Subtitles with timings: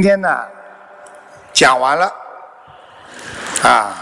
[0.00, 0.42] 今天呢，
[1.52, 2.10] 讲完了，
[3.62, 3.94] 啊，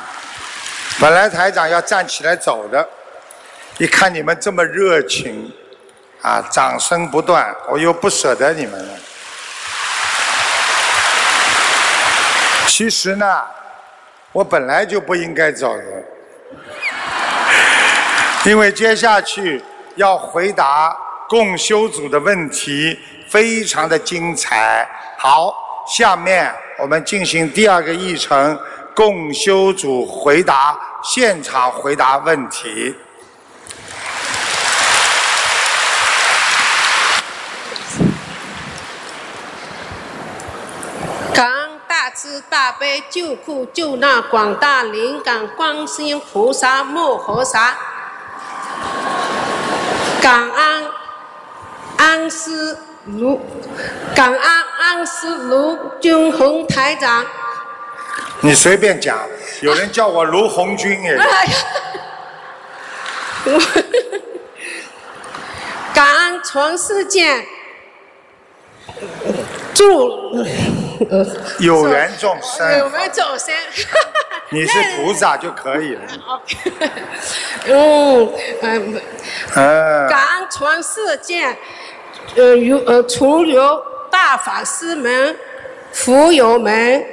[1.01, 2.89] 本来台长要站起来走的，
[3.79, 5.53] 一看你们这么热情，
[6.23, 8.95] 啊，掌声不断，我又不舍得你们了。
[12.69, 13.43] 其实呢，
[14.31, 15.83] 我本来就不应该走的，
[18.45, 19.61] 因为接下去
[19.97, 20.97] 要回答
[21.29, 22.97] 共修组的问题，
[23.29, 24.89] 非常的精彩。
[25.21, 25.53] 好，
[25.89, 28.59] 下面我们进行第二个议程，
[28.95, 32.95] 共修组回答现场回答问题。
[41.33, 47.75] 感恩大慈大悲救苦救难广大灵感观世音菩萨摩诃萨，
[50.21, 50.91] 感恩
[51.97, 52.77] 安师
[53.17, 53.41] 卢，
[54.15, 57.25] 感恩安师卢军红台长。
[58.41, 59.19] 你随便讲，
[59.63, 61.17] 有人叫我卢红军也。
[61.17, 61.53] 哎呀，
[63.45, 63.61] 我
[65.95, 67.45] 感恩全世界
[69.75, 70.37] 祝
[71.61, 73.55] 有缘众生，有缘众生？
[74.51, 76.03] 你是菩萨就可以了。
[77.67, 79.01] 嗯，嗯，
[79.55, 81.57] 嗯，感恩全世界，
[82.37, 85.37] 呃，有呃，除有大法师们、
[85.93, 87.05] 福友们，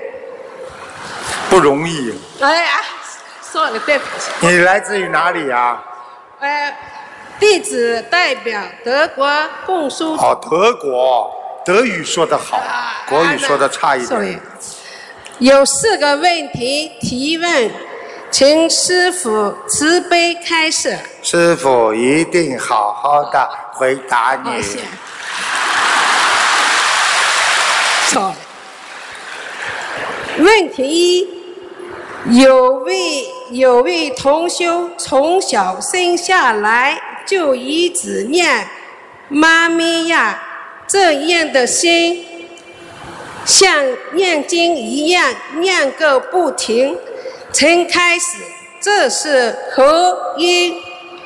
[1.49, 2.13] 不容易。
[2.41, 2.81] 哎呀，
[3.41, 5.81] 算了对不起，你来自于哪里呀、
[6.39, 6.75] 呃，
[7.39, 9.27] 弟子代表德国
[9.65, 11.31] 共书哦，德国，
[11.65, 12.61] 德语说得好，
[13.09, 14.39] 国语说的差一点。
[15.39, 17.71] 有四个问题提问，
[18.31, 20.97] 请师傅慈悲开示。
[21.23, 24.61] 师傅一定好好的回答你。
[24.61, 24.77] 谢。
[24.77, 24.79] 谢。
[28.09, 28.33] 错。
[30.37, 31.27] 问题一：
[32.39, 38.67] 有位有位同修从小生下来就一直念
[39.29, 40.41] “妈咪呀”
[40.87, 42.47] 这样的心，
[43.45, 46.97] 像念经一样念个不停。
[47.51, 48.37] 从开始，
[48.81, 50.75] 这是何因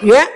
[0.02, 0.28] 缘？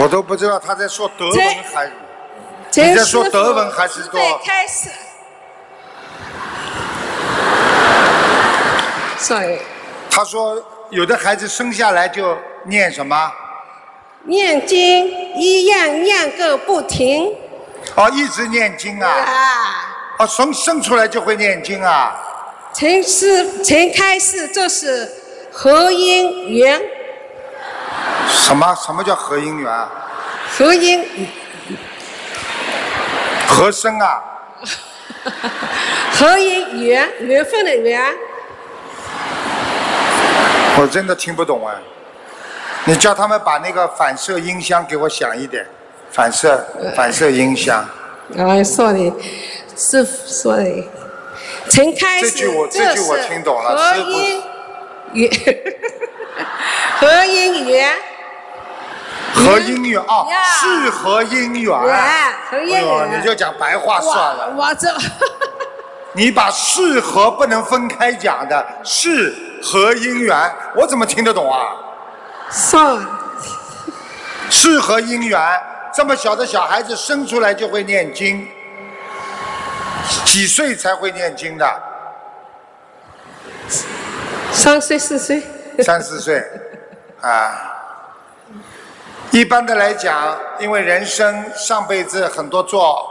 [0.00, 1.38] 我都不知道他在说德文
[1.74, 1.90] 还
[2.74, 4.88] 你在说德文还是说对，开始。
[9.18, 9.58] sorry，
[10.10, 13.32] 他说有的孩子生下来就念什么？
[14.24, 17.34] 念经一样念个不停
[17.96, 19.08] 哦，一直念经啊！
[19.08, 20.20] 啊！
[20.20, 22.16] 哦，生生出来就会念经啊！
[22.72, 25.10] 陈师陈开示，这是
[25.52, 26.80] 合因缘，
[28.28, 29.90] 什么什么叫合因缘啊？
[30.56, 31.04] 合因
[33.48, 34.22] 和声啊？
[36.12, 38.02] 和音缘缘分的缘。
[40.78, 41.74] 我真的听不懂啊！
[42.84, 45.66] 你叫他们把那个反射音箱给我响一点，
[46.10, 46.66] 反射
[46.96, 47.84] 反射音箱。
[48.36, 49.12] 哎，sorry，
[49.76, 50.88] 师傅，sorry。
[51.68, 54.42] 陈开始，这句我这句我是听懂了合师傅因
[55.12, 55.30] 缘，
[56.98, 57.94] 合因缘。
[59.34, 61.72] 合姻缘哦呀，是合姻缘。
[61.90, 64.52] 哎呦，缘你就讲白话算了。
[64.56, 64.88] 我我这
[66.12, 71.60] 你把是和不能分开讲的，是和姻缘，我怎么听得懂啊？
[72.50, 73.04] 算
[74.50, 75.40] 是和姻缘，
[75.94, 78.46] 这么小的小孩子生出来就会念经，
[80.26, 81.82] 几岁才会念经的？
[84.52, 85.42] 三岁四岁，
[85.82, 86.44] 三四岁，
[87.22, 87.71] 啊。
[89.32, 93.02] 一般的来讲，因为人生上辈子很多做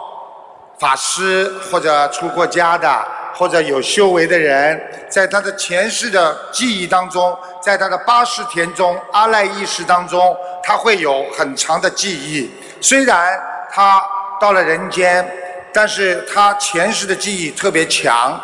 [0.78, 2.88] 法师或者出过家的，
[3.34, 12.52] 或者有修为的人，在他的前世的记忆当中，在他的八识田中、阿赖意识当中，他会有很长的记忆。
[12.80, 13.34] 虽然
[13.72, 14.00] 他
[14.40, 15.28] 到了人间，
[15.74, 18.40] 但是他前世的记忆特别强，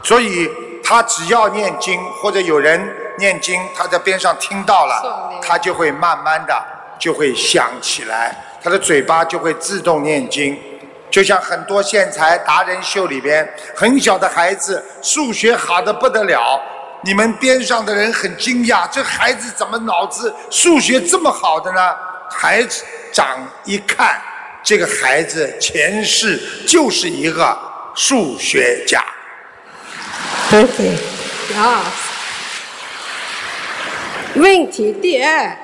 [0.00, 0.48] 所以
[0.84, 2.80] 他只要念经或者有人
[3.18, 6.54] 念经，他在边上听到了，他就会慢慢的
[6.98, 10.58] 就会想起来，他的嘴巴就会自动念经。
[11.10, 16.60] 就像很多线材达人秀里边，很小的孩子数学好的不得了，
[17.04, 21.94] 你们边上的人很惊讶，这孩子怎么脑子数学这么好的呢？
[22.28, 24.20] 孩子长一看，
[24.62, 27.56] 这个孩子前世就是一个
[27.94, 29.02] 数学家。
[30.50, 30.96] 对对，
[31.56, 31.84] 啊。
[34.34, 35.56] 问题第二，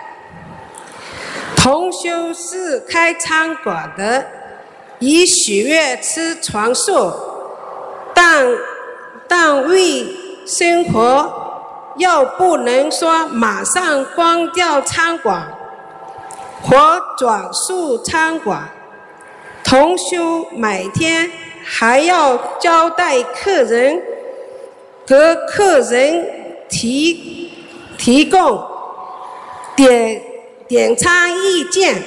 [1.62, 4.26] 同修是开餐馆的，
[4.98, 7.12] 以许愿吃床素，
[8.12, 8.48] 但
[9.28, 10.04] 但为
[10.44, 11.32] 生活，
[11.98, 15.56] 又不能说马上关掉餐馆
[16.64, 18.68] 或转述餐馆。
[19.62, 21.30] 同修每天
[21.64, 24.02] 还要交代客人，
[25.06, 25.14] 给
[25.46, 26.26] 客人
[26.68, 27.52] 提
[27.96, 28.60] 提供
[29.76, 30.20] 点
[30.72, 32.02] 点餐意见。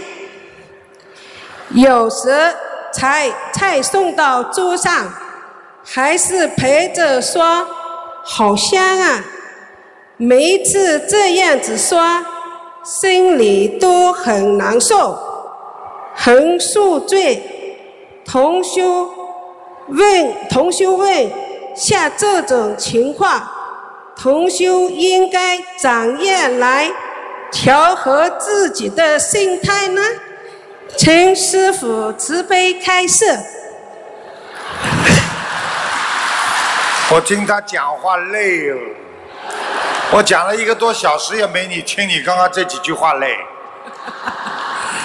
[1.69, 2.51] 有时
[2.91, 5.07] 菜菜送到桌上，
[5.83, 7.63] 还是陪着说
[8.23, 9.23] 好香啊。
[10.17, 12.25] 每一次这样子说，
[12.83, 15.15] 心里都很难受，
[16.15, 17.43] 很受罪。
[18.25, 19.13] 同修
[19.89, 21.29] 问同修问
[21.75, 23.47] 像这种情况，
[24.17, 26.91] 同修应该怎样来
[27.55, 30.01] 调和自己的心态呢？
[30.97, 33.25] 陈师傅慈悲开示。
[37.09, 38.77] 我听他讲话累哦，
[40.11, 43.37] 我讲了一个多小时也没你听你刚刚这几句话累。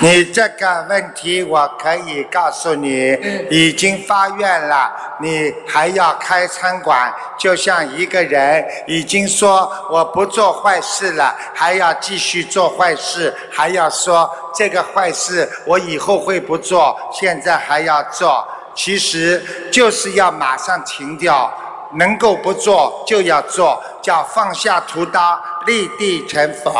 [0.03, 3.13] 你这个问题我可以告诉你，
[3.51, 21.53] 已经发愿了，你还要开餐馆，就像一个人已经说我不做坏事了，还要继续做坏事，还要说这个坏事我以后会不做，现在还要做，其实就是要马上停掉，
[21.97, 26.73] 能够不做就要做，叫放下屠刀，立地成佛。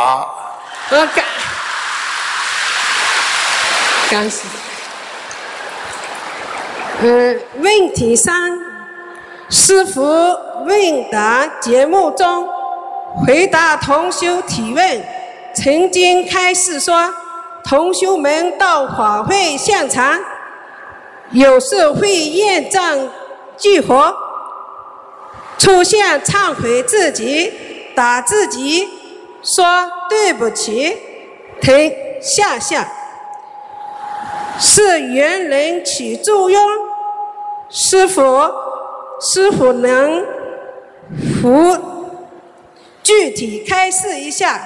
[0.89, 1.23] 我感。
[4.11, 4.41] 干事。
[7.01, 8.59] 嗯，问题三，
[9.49, 10.01] 师傅
[10.65, 12.45] 问答节目中
[13.25, 15.03] 回答同修提问，
[15.55, 17.09] 曾经开示说，
[17.63, 20.19] 同修们到法会现场，
[21.29, 23.09] 有时会验证
[23.55, 24.13] 激活，
[25.57, 27.53] 出现忏悔自己，
[27.95, 28.89] 打自己，
[29.41, 30.97] 说对不起，
[31.61, 32.85] 停下下。
[34.61, 36.63] 是缘人起作用，
[37.67, 38.53] 是否
[39.19, 40.23] 是否能
[41.41, 41.75] 符
[43.01, 44.61] 具体开示一下？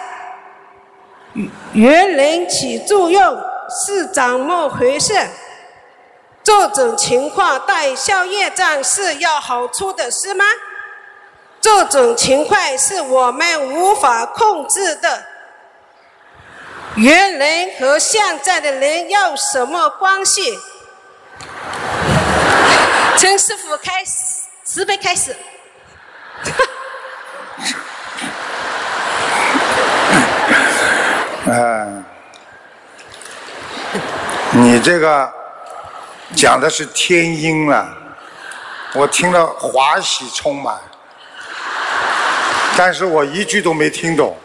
[1.71, 3.41] 缘人起作用
[3.85, 5.13] 是怎么回事？
[6.43, 10.43] 这种情况带消业障是要好处的是吗？
[11.61, 15.23] 这种情况是我们无法控制的。
[16.95, 20.57] 原人和现在的人有什么关系？
[23.17, 25.35] 陈师傅开始，慈悲开始。
[31.47, 32.03] 嗯，
[34.51, 35.29] 你这个
[36.33, 37.87] 讲的是天音了，
[38.93, 40.79] 我听了华喜充满，
[42.77, 44.37] 但是我一句都没听懂。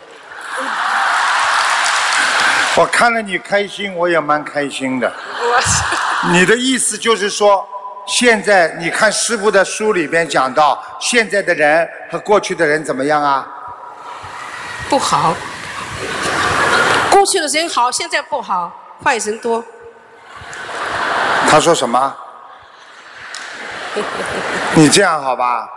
[2.81, 5.13] 我看了你开心，我也蛮开心的。
[6.33, 7.69] 你的意思就是说，
[8.07, 13.47] 现在你看师傅的书里边讲到，现在的人和过去的人怎么样啊？
[14.89, 15.35] 不好。
[17.11, 18.73] 过去的人好，现在不好，
[19.05, 19.63] 坏人多。
[21.51, 22.17] 他说什么？
[24.75, 25.69] 你这样好吧？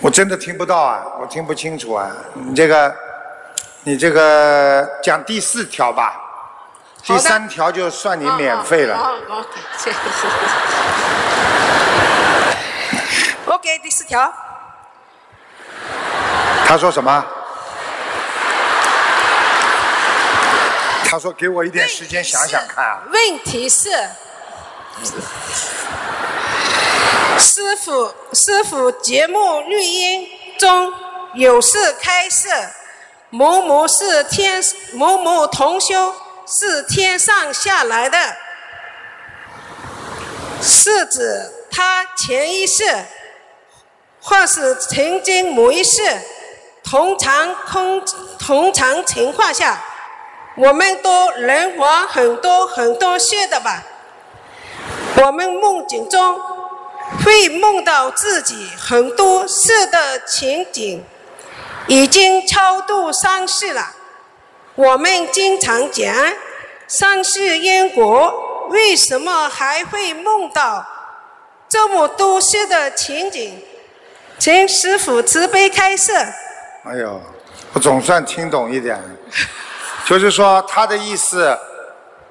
[0.00, 2.94] 我真的听不到啊，我听不清楚啊，你这个。
[3.88, 6.12] 你这个讲第四条吧，
[7.04, 8.94] 第三条就算你免费了。
[8.94, 9.42] 好，好，
[9.78, 9.96] 谢谢。
[13.46, 14.30] OK，第四条。
[16.66, 17.24] 他说什么？
[21.08, 23.00] 他说给我一点时间想想看。
[23.10, 23.88] 问题是，
[27.38, 30.28] 师傅，师傅节目录音
[30.58, 30.92] 中
[31.32, 32.50] 有事开设。
[33.30, 36.14] 某某是天，某某同修
[36.46, 38.18] 是天上下来的，
[40.62, 42.84] 是指他前一世，
[44.22, 46.00] 或是曾经某一世，
[46.82, 48.02] 同常空
[48.38, 49.78] 同常情况下，
[50.56, 53.82] 我们都人活很多很多世的吧。
[55.16, 56.40] 我们梦境中
[57.22, 61.04] 会梦到自己很多世的情景。
[61.88, 63.90] 已经超度三世了。
[64.74, 66.14] 我们经常讲
[66.86, 70.86] 三世因果，为什么还会梦到
[71.68, 73.60] 这么多世的情景？
[74.38, 76.12] 请师傅慈悲开示。
[76.84, 77.20] 哎呦，
[77.72, 79.02] 我总算听懂一点，
[80.06, 81.58] 就是说他的意思，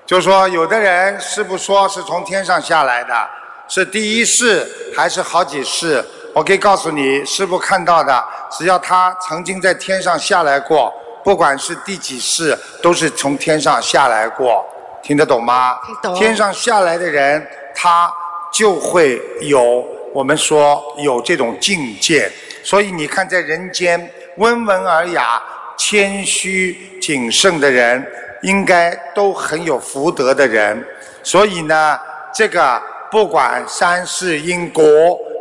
[0.05, 3.29] 就是说有的人师傅说是从天上下来的，
[3.67, 6.05] 是第一世还是好几世？
[6.33, 14.65] 我可以告诉你，师傅看到的，只要他曾经在天上下来过，不管是第几世，都是从天上下来过，
[15.01, 15.77] 听得懂吗？
[16.01, 18.11] 懂天上下来的人，他
[18.51, 22.31] 就会有我们说有这种境界。
[22.63, 25.41] 所以你看，在人间温文尔雅、
[25.77, 28.05] 谦虚谨慎的人，
[28.43, 30.85] 应该都很有福德的人。
[31.23, 31.99] 所以呢，
[32.33, 34.83] 这个不管三世因果，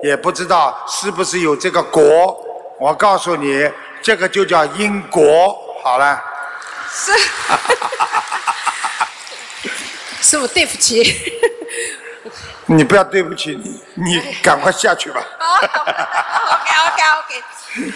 [0.03, 2.43] 也不知道是不是有这个果。
[2.79, 3.71] 我告诉你，
[4.03, 5.59] 这个就叫因果。
[5.83, 6.23] 好了，
[6.91, 7.13] 是，
[10.21, 11.33] 师傅对不起。
[12.67, 13.55] 你不要对不起
[13.95, 15.23] 你，你赶快下去吧。
[15.39, 17.43] 好，OK OK OK。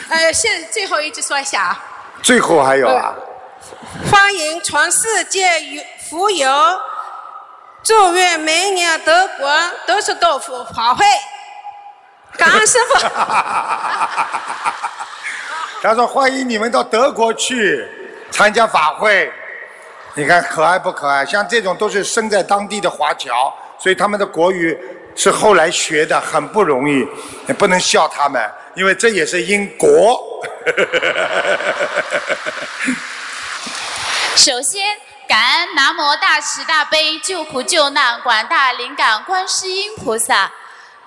[0.08, 1.84] 呃，现最后一句说一下啊。
[2.22, 3.12] 最后还有啊，
[4.10, 6.48] 欢迎全世界有福友，
[7.82, 9.50] 祝愿明年德国
[9.86, 11.04] 都是豆腐法会。
[12.40, 12.98] 感恩师傅。
[15.82, 17.86] 他说欢迎你们到德国去
[18.30, 19.30] 参加法会。
[20.14, 21.24] 你看可爱不可爱？
[21.24, 24.76] 像这种都是生在当地的华侨，所以他们的国语
[25.14, 27.06] 是后来学的，很不容易，
[27.46, 30.42] 也不能笑他们，因为这也是因果。
[34.34, 34.82] 首先，
[35.28, 40.50] 感恩南无大慈大悲救苦救难广大灵感观世音菩萨，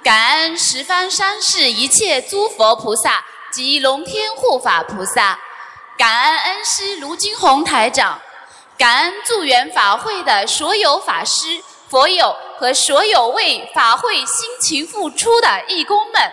[0.04, 5.40] 感恩十方三世一切诸佛菩萨及龙天护法菩萨，
[5.98, 8.20] 感恩恩师卢金红台长，
[8.78, 16.32] 感恩助缘法会的所有法师、佛友和所有为法会辛勤付出的义工们。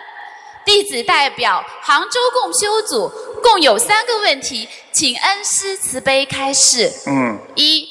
[0.64, 3.08] 弟子代表杭州共修组
[3.40, 6.92] 共有三个问题，请恩师慈悲开示。
[7.06, 7.88] 嗯，一，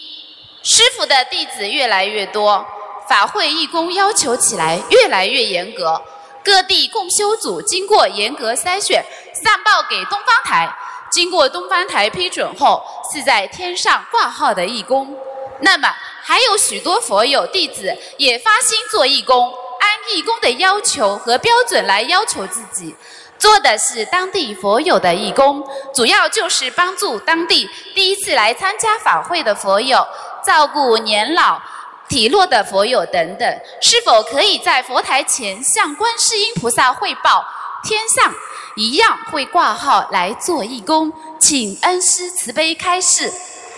[0.61, 2.65] 师傅的弟子越来越多，
[3.09, 5.99] 法会义工要求起来越来越严格。
[6.43, 9.03] 各地共修组经过严格筛选，
[9.43, 10.71] 上报给东方台，
[11.11, 15.17] 经过东方台批准后，是在天上挂号的义工。
[15.61, 22.95] 那么，还有许多佛友弟子也发心做义工，按义工的要求和标准来要求自己。
[23.37, 30.05] 做的是当地佛友的义工，主要就是帮助当地第一次来参加法会的佛友，
[30.45, 31.61] 照顾年老、
[32.09, 33.59] 体弱的佛友等等。
[33.79, 37.45] 是否可以在佛台前向观世音菩萨汇报？
[37.81, 38.33] 天上
[38.75, 43.31] 一样会挂号来做义工，请恩师慈悲开示。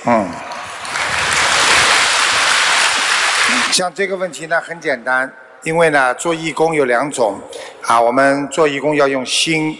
[0.06, 0.28] 嗯，
[3.72, 7.40] 像这个问题呢很简单，因为呢做义工有两种，
[7.84, 9.78] 啊，我们做义工要用心。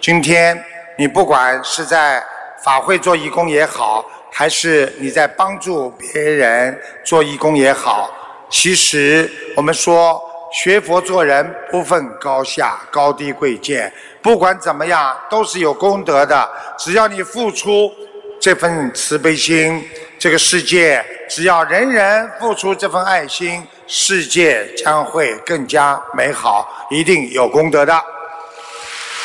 [0.00, 0.64] 今天
[0.96, 2.24] 你不管是在
[2.62, 4.04] 法会做义工也好，
[4.36, 8.10] 还是你在帮助别人做义工也好，
[8.50, 10.20] 其实我们说
[10.52, 16.50] 学佛做人不分高下、高低贵贱，不管怎么样都是有功德的。
[16.76, 17.92] 只要你付出
[18.40, 19.88] 这份慈悲心，
[20.18, 27.94] 这个世界只要人人付出这份爱心，世界将会更加美好，一定有功德的。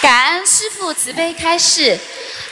[0.02, 2.00] 感恩师父慈悲开示。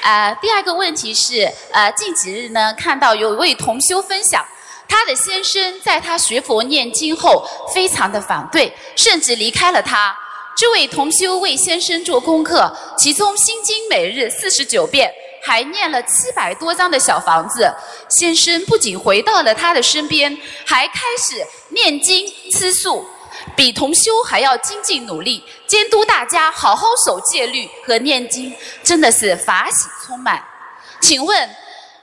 [0.02, 4.46] 呃，第二个问题是，呃，近几日呢，看到有一位同修分享，
[4.88, 10.16] 他的先生在他学佛念经后，非常的反对，甚至离开了他。
[10.56, 15.12] 这位同修为先生做功课，其中心经每日四十九遍，
[15.44, 17.72] 还念了七百多张的小房子。
[18.10, 23.06] 先生不仅回到了他的身边，还开始念经吃素。
[23.56, 30.44] 比同修还要精进努力，监督大家好好守戒律和念经，真的是法喜充满。
[31.02, 31.50] 请问，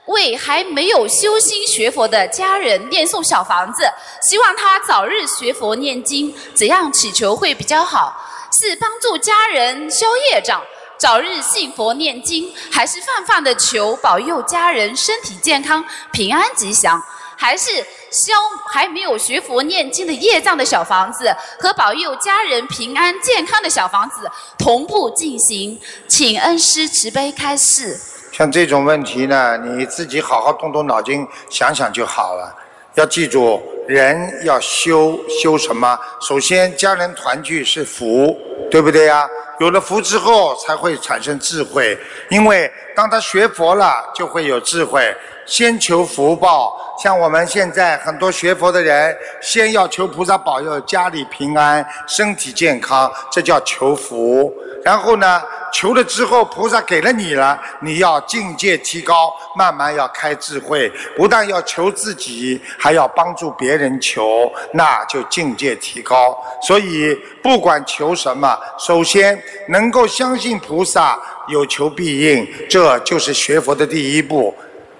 [0.05, 3.89] 为还没有修心学佛的家人念诵小房子，
[4.29, 8.21] 希望他早日学佛念经，怎样祈求会比较好？
[8.61, 10.61] 是帮助家人消业障，
[10.97, 17.01] 早日信佛念经，还是泛泛的求保佑家人身体健康、平安吉祥？
[17.37, 17.69] 还是
[18.11, 18.33] 消
[18.71, 27.97] 还没有学佛念经的业障的小房子和保佑家人平安健康的小房子同步进行，请恩师慈悲开示。
[28.31, 32.53] 像这种问题呢，你自己好好动动脑筋想想就好了。
[32.95, 35.97] 要记住，人要修修什么？
[36.21, 38.37] 首先，家人团聚是福，
[38.71, 39.27] 对不对呀？
[39.59, 41.97] 有了福之后，才会产生智慧。
[42.29, 45.13] 因为当他学佛了，就会有智慧。
[45.45, 46.75] 先求福报。
[46.97, 54.53] 像我们现在很多学佛的人，先要求菩萨保佑家里平安、身体健康，这叫求福。
[54.83, 55.41] 然后呢，
[55.73, 66.37] 求了之后，菩萨给了你了，你要境界提高，慢慢要开智慧，不但要求自己，还要帮助别人求，那就境界提高。
[66.61, 74.55] 所以不管求什么，首先能够相信菩萨有求必应，这就是学佛的第一步。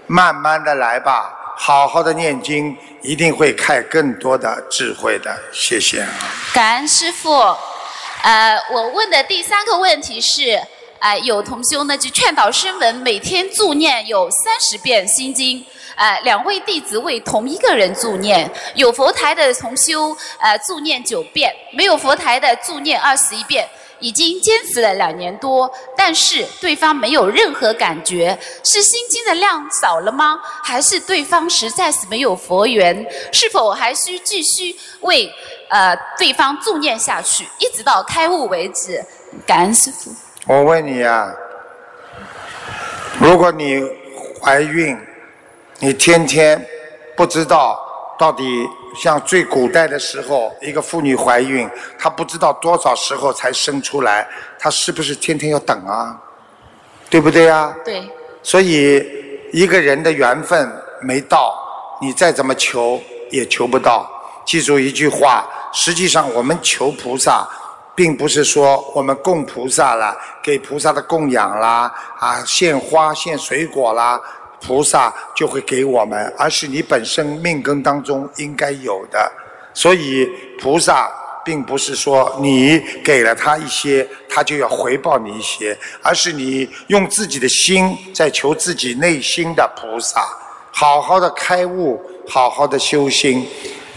[0.07, 1.53] 慢慢的来吧。
[1.57, 5.33] 好好的念经，一定会开更多的智慧的。
[5.53, 6.05] 谢谢。
[6.53, 7.55] 感恩师父。
[8.23, 10.59] 呃，我问的第三个问题是，
[10.97, 15.63] 呃，有同修呢就劝导声闻每天助念有三十遍心经。
[15.95, 23.69] 呃，两位弟子为同一个人助念，有佛台的同修呃助念九遍，没有佛台的助念二十一遍。
[24.05, 30.39] 已经坚持了两年多，但是对方没有任何感觉，是心经的量少了吗？
[30.63, 33.03] 还是对方实在是没有佛缘？
[33.33, 35.27] 是否还需继续为
[35.69, 39.03] 呃对方助念下去，一直到开悟为止？
[39.47, 40.11] 感恩师父。
[40.45, 41.33] 我问你啊，
[43.19, 43.81] 如果你
[44.39, 44.95] 怀孕，
[45.79, 46.63] 你天天
[47.17, 47.83] 不知道
[48.17, 48.43] 到底。
[48.97, 51.69] 像最古代的时候，一个妇女怀孕，
[51.99, 54.25] 她不知道多少时候才生出来，
[54.57, 56.17] 她是不是天天要等啊？
[57.09, 57.75] 对不对啊？
[57.83, 58.09] 对。
[58.41, 59.05] 所以
[59.51, 61.53] 一个人的缘分没到，
[61.99, 64.09] 你再怎么求也求不到。
[64.45, 67.45] 记住一句话：实际上我们求菩萨，
[67.95, 74.21] 并不是说我们供菩萨了，给菩萨的供养啦，啊，献花献水果啦。
[74.61, 79.31] 菩萨就会给我们，而是你本身命根当中应该有的。
[79.73, 80.25] 所以
[80.59, 81.11] 菩萨
[81.43, 90.25] 并不是说你给了他一些，他就要回报你一些，而是你用自己的心在求自己内心的菩萨，
[90.71, 93.47] 好好的开悟，好好的修心。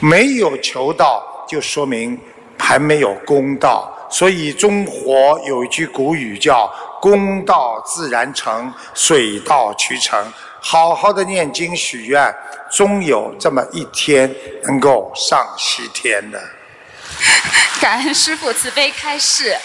[0.01, 2.19] 没有求到，就说明
[2.59, 3.93] 还没有功到。
[4.11, 10.19] 所以中国有一句古语叫“功到自然成，水到渠成”。
[10.61, 12.35] 好好的念经许愿，
[12.71, 14.35] 终有这么一天
[14.65, 16.41] 能够上西天的。
[17.81, 19.57] 感恩师父慈悲开示。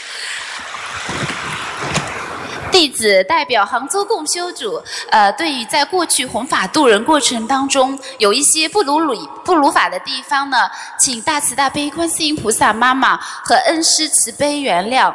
[2.71, 10.57] 弟子代表杭州共修组，呃，对于在过去弘法度人过程当中有一些不如理、不如法的地方呢，
[10.99, 15.13] 请大慈大悲观世音菩萨妈妈和恩师慈悲原谅。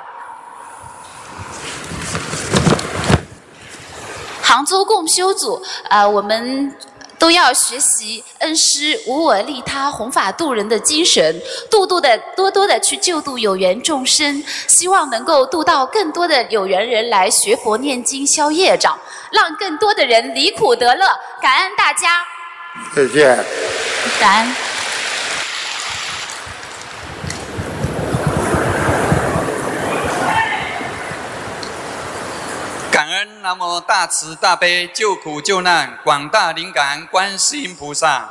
[4.49, 6.75] 杭州共修组，呃，我们
[7.19, 11.39] 都要学习恩师无我利他、弘法度人的精神，
[11.71, 18.99] 度度的多多的去救度有缘众生，希望能够度到更多的有缘人来学佛念经消业障，
[19.31, 21.07] 让更多的人离苦得乐。
[21.43, 22.25] 感恩大家，
[22.97, 23.45] 再见，
[24.19, 24.78] 感恩。
[33.49, 38.29] 南无大慈大悲救苦救难广大灵感观世音菩萨，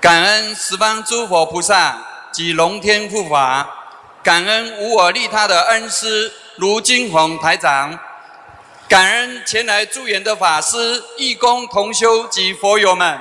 [0.00, 3.64] 感恩十方诸佛菩萨及龙天护法，
[4.24, 7.96] 感恩无我利他的恩师卢金红台长，
[8.88, 13.16] 感恩前来助缘的法师、义工、同修及佛友们。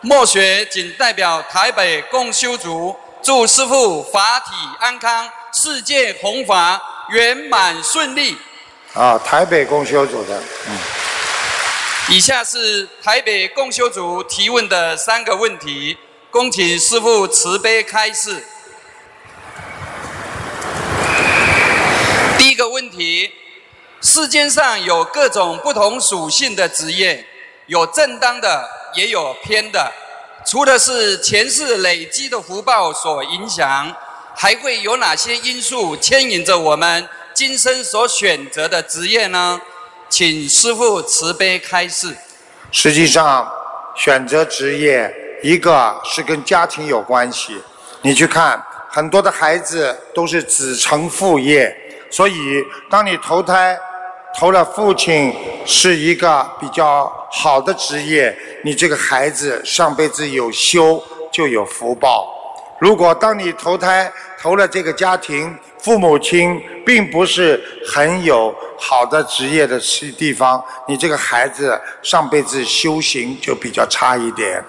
[0.00, 8.36] 莫学仅代表台北共修组，祝师父法体安康，世界弘法圆满顺利。
[8.94, 10.78] 啊，台北共修组的，嗯。
[12.10, 15.96] 以下是台北共修组提问的三个问题，
[16.30, 18.42] 恭请师父慈悲开示。
[22.38, 23.30] 第一个问题：
[24.00, 27.24] 世间上有各种不同属性的职业，
[27.66, 29.92] 有正当的，也有偏的。
[30.46, 33.94] 除了是前世累积的福报所影响，
[34.34, 37.06] 还会有哪些因素牵引着我们？
[37.38, 39.60] 今生所选择的职业呢？
[40.08, 42.12] 请师父慈悲开示。
[42.72, 43.48] 实际上，
[43.94, 45.08] 选择职业，
[45.40, 47.62] 一个是跟家庭有关系。
[48.02, 51.72] 你去看，很多的孩子都是子承父业，
[52.10, 53.78] 所以当你投胎
[54.36, 55.32] 投了父亲
[55.64, 61.00] 是一个比较好的职业，你这个孩子上辈子有修
[61.32, 62.34] 就有福报。
[62.80, 74.62] 如果当你投胎投了这个家庭，父母亲并不是很有好的职业的地地方，你这个孩子上辈子修行就比较差一点。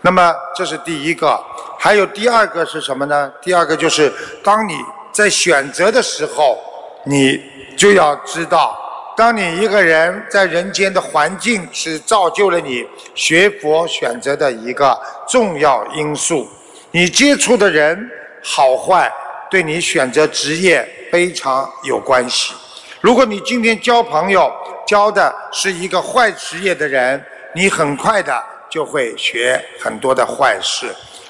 [0.00, 1.40] 那么这是第一个，
[1.78, 3.32] 还有第二个是什么呢？
[3.40, 4.78] 第二个就是当你
[5.12, 6.58] 在选择的时候，
[7.04, 7.40] 你
[7.76, 8.76] 就要知道
[9.16, 14.98] 当你一个人在人间的环境是造就了你学佛选择的一个
[15.28, 16.48] 重要因素，
[16.90, 18.10] 你接触的人
[18.42, 19.08] 好坏
[19.52, 22.54] 对你选择职业非常有关系。
[23.02, 24.50] 如果你今天交朋友
[24.86, 27.22] 交的是一个坏职业的人，
[27.54, 30.86] 你很快的就会学很多的坏事。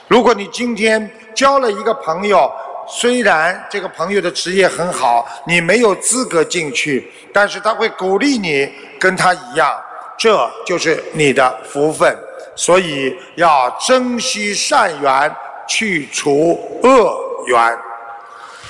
[0.06, 2.48] 如果你今天交了一个朋友，
[2.86, 9.76] 虽然这个朋友的职业很好，你没有资格进去，但是他会鼓励你跟他一样，
[10.16, 12.16] 这就是你的福分。
[12.54, 15.34] 所以要珍惜善缘，
[15.66, 17.76] 去除恶缘。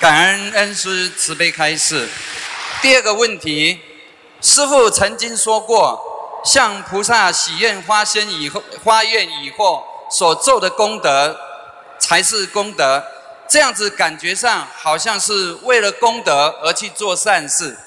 [0.03, 2.09] 感恩恩师慈悲开示。
[2.83, 3.79] 第二个问题，
[4.41, 5.97] 师父曾经说过，
[6.45, 11.39] 向菩萨许愿花仙以后，花愿以后所做的功德
[12.01, 13.01] 才是功德。
[13.49, 17.79] 这样子感觉上好像是为了功德而去做善事，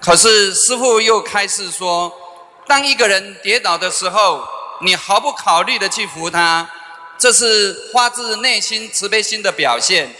[0.00, 2.12] 可是师父又开示说，
[2.68, 4.46] 当一个人跌倒的时候，
[4.82, 6.70] 你毫不考虑的去扶他，
[7.18, 10.14] 这是发自内心慈悲心的表现。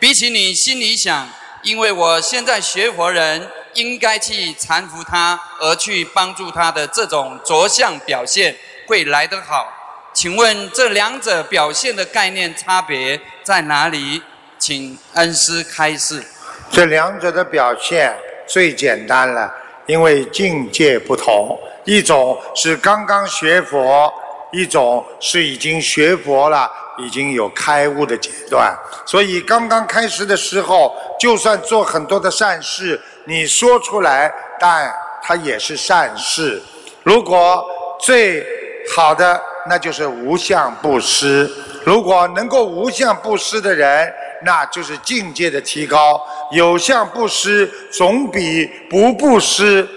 [0.00, 1.28] 比起你心里想，
[1.62, 8.56] 因为我现在学佛人应该去搀扶他而去帮助他的这种着相表现，
[8.86, 9.72] 会来得好。
[10.14, 14.22] 请问这两者表现的概念差别在哪里？
[14.58, 16.24] 请恩师开示。
[16.70, 19.52] 这两者的表现最简单了，
[19.86, 24.12] 因为境界不同，一种是刚刚学佛，
[24.50, 28.76] 一种是已经学佛了，已经有开悟的阶段。
[29.06, 36.62] 所以刚刚开始的时候，就算做很多的善事，你说出来，但它也是善事。
[37.02, 37.64] 如果
[38.00, 38.46] 最
[38.94, 41.50] 好的，那就是无相布施。
[41.84, 44.12] 如果能够无相布施的人，
[44.44, 46.20] 那就是境界的提高，
[46.52, 49.88] 有相布施总比不布施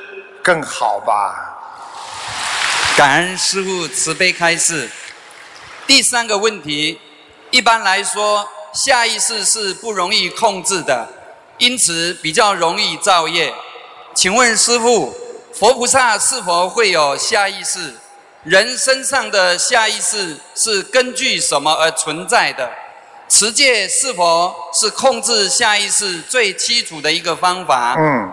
[0.42, 1.51] 更好吧。
[3.02, 4.88] 感恩师父慈悲开示。
[5.88, 7.00] 第三个问题，
[7.50, 11.10] 一般来说，下意识是不容易控制的，
[11.58, 13.52] 因此比较容易造业。
[14.14, 15.16] 请问师父，
[15.52, 17.96] 佛菩萨是否会有下意识？
[18.44, 22.70] 人身上的下意识是根据什么而存在的？
[23.28, 27.96] 持戒是否是控制下意识最基础的一个方法？
[27.98, 28.32] 嗯，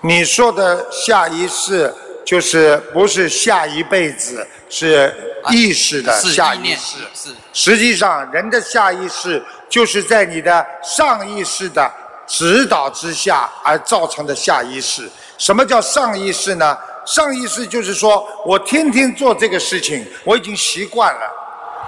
[0.00, 5.12] 你说的下意识就是不是下一辈子，是
[5.50, 6.98] 意识的下意识。
[7.14, 7.30] 是。
[7.52, 11.90] 实际上，人的下意识就是在你的上意识的
[12.26, 15.10] 指导之下而造成的下意识。
[15.38, 16.76] 什么叫上意识呢？
[17.06, 21.36] 上意识就是说我天天做这个事情，我已经习惯了。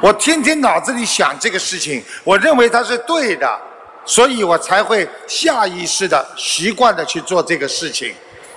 [0.01, 3.61] 我天天脑子里想这个事情，我认为它是对的，
[4.05, 8.13] 所以我才会下意识的习惯的去做这个事情。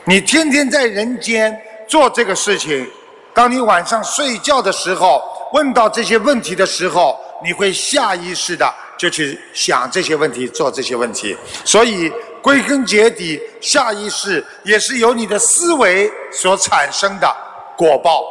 [0.07, 2.87] 你天天在人间做这个事情，
[3.33, 11.35] 当你晚上睡觉的时候，问到这些问题的时候，你会下意识的就去想这些问题，做这些问题。
[11.63, 17.35] 所以归根结底，下意识也是由你的思维所产生的
[17.75, 18.23] 果报，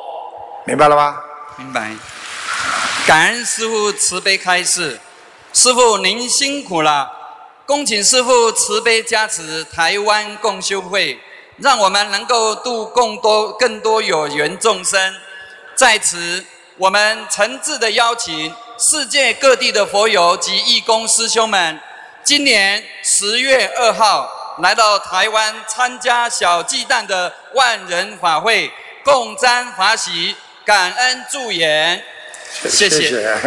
[0.65, 1.17] 明白了吗？
[1.57, 1.91] 明白。
[3.05, 5.01] 感恩师父慈悲开示，
[5.53, 7.11] 师父您辛苦了，
[7.67, 11.19] 恭请师父慈悲加持台湾共修会，
[11.59, 15.15] 让我们能够度更多更多有缘众生。
[15.75, 16.45] 在此，
[16.77, 21.79] 我们诚挚的邀请世界各地的佛友及义工师兄们，
[22.23, 28.73] 今年十月二号来到台湾参加小鸡蛋的万人法会，
[29.05, 32.03] 共沾法喜，感恩助缘。
[32.69, 33.39] 谢谢。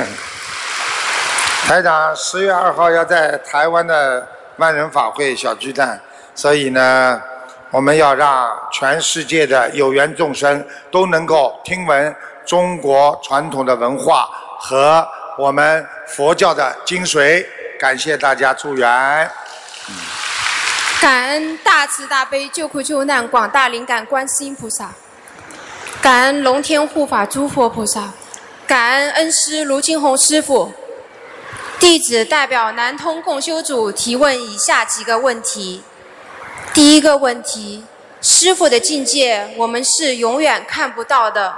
[1.66, 4.26] 台长十月二号要在台湾的
[4.58, 6.02] 万人法会小巨蛋，
[6.34, 7.22] 所以呢，
[7.70, 15.06] 我们要让全世界的有缘众生都能够听闻中国传统的文化和
[15.38, 17.46] 我们佛教的精髓。
[17.78, 19.30] 感谢大家助缘。
[21.00, 24.90] 感恩大慈大悲救苦救难广大灵感观世音菩萨，
[26.02, 28.12] 感恩龙天护法诸佛菩萨。
[28.66, 30.74] 感恩恩师卢金红师傅，
[31.80, 35.84] 弟子代表南通共修组提问以下几个问题。
[36.78, 37.84] 第一个问题，
[38.22, 41.52] 师傅的境界我们是永远看不到的，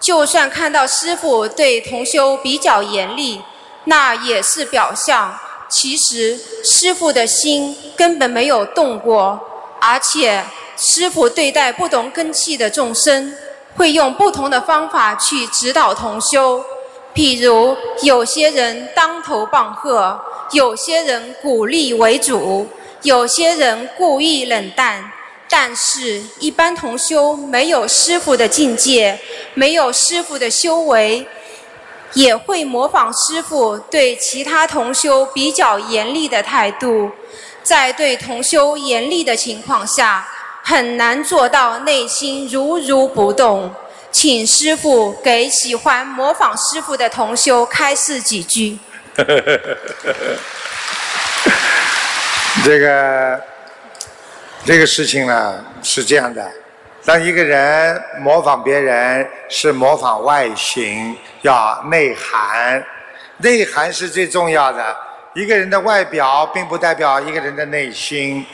[0.00, 3.40] 就算看到师傅对同修比较严厉，
[3.84, 5.38] 那也是表象。
[5.68, 9.40] 其实师傅的心根本没有动过，
[9.80, 10.42] 而且
[10.76, 13.32] 师傅对待不同根器的众生。
[13.76, 16.64] 会用不同的方法去指导同修，
[17.14, 22.66] 譬如有些人当头棒喝，有些人鼓励为主，
[23.06, 25.12] 有些人故意冷淡，
[25.48, 29.16] 但是，一般同修没有师傅的境界，
[29.54, 31.24] 没有师傅的修为，
[32.14, 37.12] 也会模仿师傅对其他同修比较严厉的态度。
[37.62, 40.26] 在对同修严厉的情况下，
[40.64, 43.72] 很难做到内心如如不动。
[44.10, 48.76] 请师傅给喜欢模仿师傅的同修开示几句。
[52.64, 53.40] 这 个
[54.64, 56.50] 这个事情呢是这样的，
[57.04, 62.84] 当一个人模仿别人是模仿外形，要内涵，
[63.38, 64.96] 内涵是最重要的。
[65.34, 68.44] 一个人的外表并不代表一个人的内心。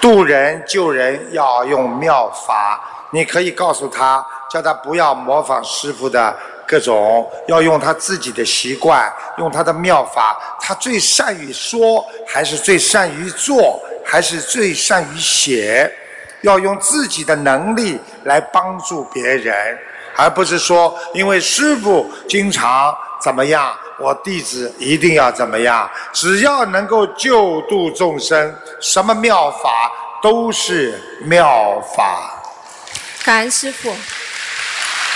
[0.00, 2.80] 渡人救人要用妙法，
[3.12, 6.36] 你可以告诉他，叫他不要模仿师傅的。
[6.72, 10.56] 各种要用他自己的习惯，用他的妙法。
[10.58, 15.92] 他最善于说，还是最善于做，还是最善于写？
[16.40, 19.54] 要用自己的能力来帮助别人，
[20.16, 25.90] 而不是说因为师傅经常怎么样，我弟子一定要怎么样。
[26.14, 32.42] 只要能够救度众生，什么妙法都是妙法。
[33.22, 33.94] 感恩师傅。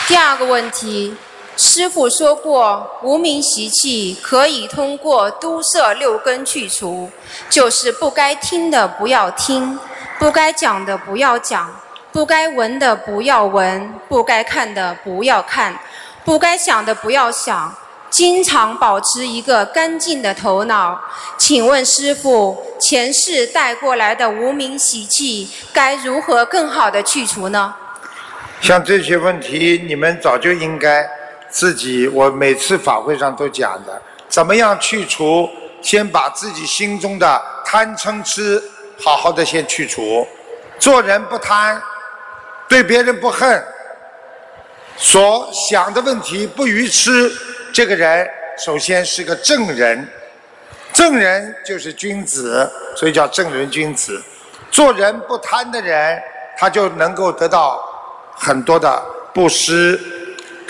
[0.07, 1.17] 第二个问题。
[1.57, 7.11] 师傅说过，无名习气可以通过都摄六根去除，
[7.49, 9.79] 就是不该听的不要听，
[10.19, 11.75] 不该讲的不要讲，
[12.13, 15.79] 不该闻的不要闻，不该看的不要看，
[16.27, 17.75] 不该想的不要想，
[18.11, 21.01] 经常保持一个干净的头脑。
[21.39, 27.75] 请问师傅，前世带过来的无名习气该如何更好的去除呢？
[28.61, 31.16] 像这些问题，你们早就应该。
[31.57, 35.49] 自己，我每次法会上都讲的，怎么样去除？
[35.81, 38.63] 先把自己心中的贪嗔痴
[39.03, 40.29] 好好的先去除。
[40.79, 41.81] 做人不贪，
[42.69, 43.65] 对别人不恨，
[44.99, 47.33] 所想的问题不愚痴。
[47.73, 50.07] 这个人首先是个正人，
[50.93, 54.23] 正人就是君子，所以叫正人君子。
[54.71, 56.23] 做人不贪的人，
[56.59, 57.83] 他就能够得到
[58.35, 59.99] 很多的布施。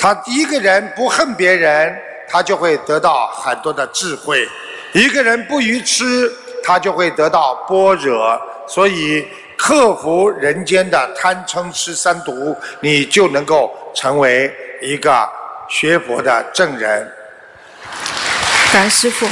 [0.07, 1.93] 他一个人不恨别人，
[2.29, 4.47] 他就会得到很多的智慧；
[4.93, 8.41] 一个人不愚痴，他就会得到般若。
[8.69, 9.27] 所以，
[9.59, 15.29] 克服人间的贪嗔痴三毒，你就能够成为一个
[15.69, 17.13] 学佛的正人。
[18.73, 19.27] 感恩师傅。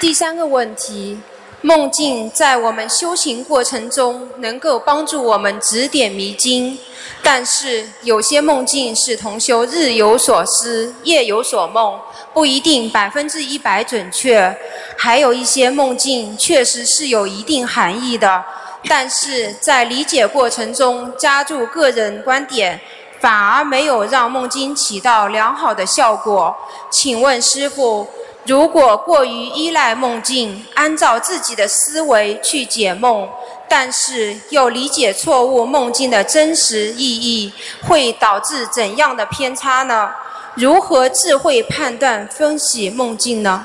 [0.00, 1.20] 第三个问题。
[1.64, 6.76] 梦境在我们修行过程中能够帮助我们指点迷津，
[7.22, 11.98] 但是有些梦境是同修日有所思、夜有所梦，
[12.34, 14.54] 不一定百分之一百准确。
[14.98, 18.44] 还有一些梦境确实是有一定含义的，
[18.88, 22.80] 但是在理解过程中加注个人观点，
[23.20, 26.54] 反而没有让梦境起到良好的效果。
[26.90, 28.06] 请问师傅？
[28.44, 33.28] 如果过于依赖梦境，按照自己的思维去解梦，
[33.74, 37.50] 但是又理解错误梦境的真实意义，
[37.82, 40.10] 会导致怎样的偏差呢？
[40.56, 43.64] 如何智慧判断分析梦境呢？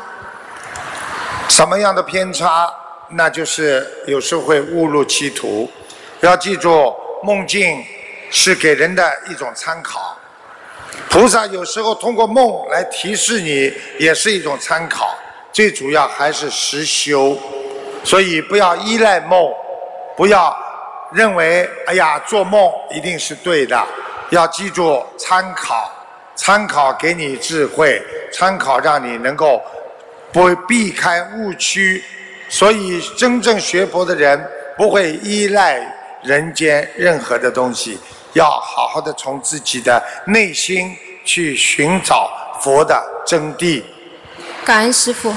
[1.50, 2.74] 什么样的偏差？
[3.10, 5.70] 那就是有时候会误入歧途。
[6.22, 7.84] 要记住，梦境
[8.32, 10.17] 是给人的一种参考。
[11.10, 15.13] 菩萨有时候通过梦来提示你，也是一种参考。
[15.52, 17.38] 最主要还是实修，
[18.06, 19.52] 所以不要依赖梦，
[20.17, 20.58] 不要
[21.13, 23.82] 认为哎呀做梦一定是对的。
[24.32, 25.89] 要记住参考，
[26.36, 28.01] 参考给你智慧，
[28.34, 29.62] 参考让你能够
[30.34, 32.03] 不避开误区。
[32.49, 34.43] 所以真正学佛的人
[34.75, 35.80] 不会依赖
[36.23, 37.97] 人间任何的东西。
[38.34, 43.82] 要好好的从自己的内心去寻找佛的真谛。
[44.65, 45.34] 感恩师父。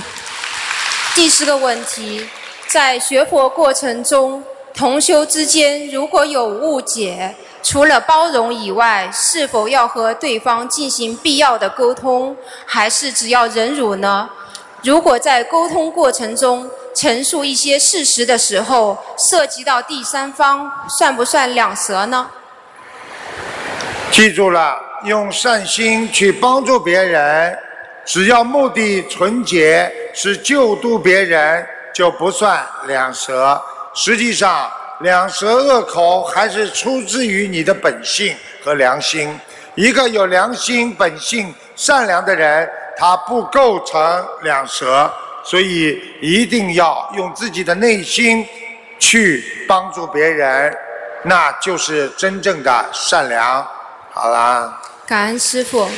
[1.14, 2.28] 第四个问题，
[2.66, 4.42] 在学佛过程中，
[4.80, 14.30] 同修之间如果有误解，除了包容以外，是否要和对方进行必要的沟通，还是只要忍辱呢？
[14.82, 18.96] 如果在沟通过程中陈述一些事实的时候，
[19.30, 22.30] 涉及到第三方，算不算两舌呢？
[24.10, 27.54] 记住了，用善心去帮助别人，
[28.06, 33.60] 只要目的纯洁，是救度别人，就不算两舌。
[33.94, 39.38] 实际上，两舌恶口还是出自于你的本性和良心。
[39.74, 45.10] 一个有良心、本性善良的人，他不构成两舌。
[45.42, 48.46] 所以，一定要用自己的内心
[48.98, 50.76] 去帮助别人，
[51.22, 53.66] 那就是真正的善良。
[54.12, 55.88] 好啦，感恩师傅。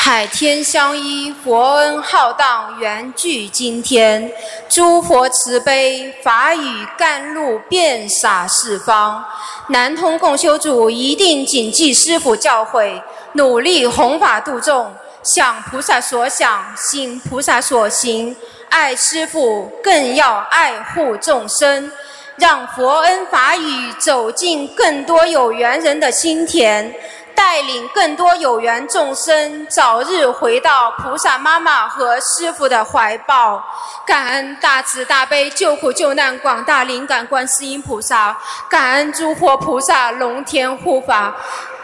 [0.00, 4.30] 海天相依，佛恩浩荡，缘聚今天。
[4.68, 9.22] 诸佛慈悲，法语甘露遍洒四方。
[9.66, 18.34] 南通共修组一定谨记师父教诲，努力弘法度众，想菩萨所想，行菩萨所行。
[18.70, 21.90] 爱师父，更要爱护众生，
[22.36, 26.94] 让佛恩法语走进更多有缘人的心田。
[27.38, 33.62] 带领更多有缘众生早日回到菩萨妈妈和师父的怀抱，
[34.04, 38.36] 感恩大慈大悲救苦救难广大灵感观世音菩萨，
[38.68, 41.36] 感恩诸佛菩萨龙天护法，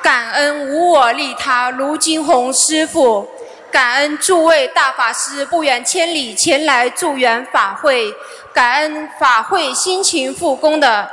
[0.03, 3.31] 感恩无我利他卢金红师父，
[3.71, 8.13] 感恩诸位大法师不远千里前来助缘法会，
[8.53, 11.09] 感恩法会辛勤复工的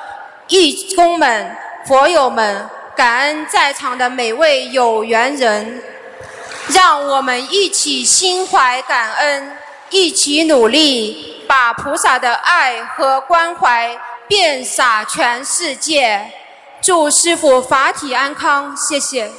[0.47, 2.67] 义工们、佛友们。
[2.95, 5.81] 感恩在场的每位有缘人，
[6.67, 9.57] 让我们一起心怀感恩，
[9.89, 16.31] 一起努力，把菩萨的爱和关怀遍洒全世界。
[16.81, 19.31] 祝师傅法体安康，谢谢。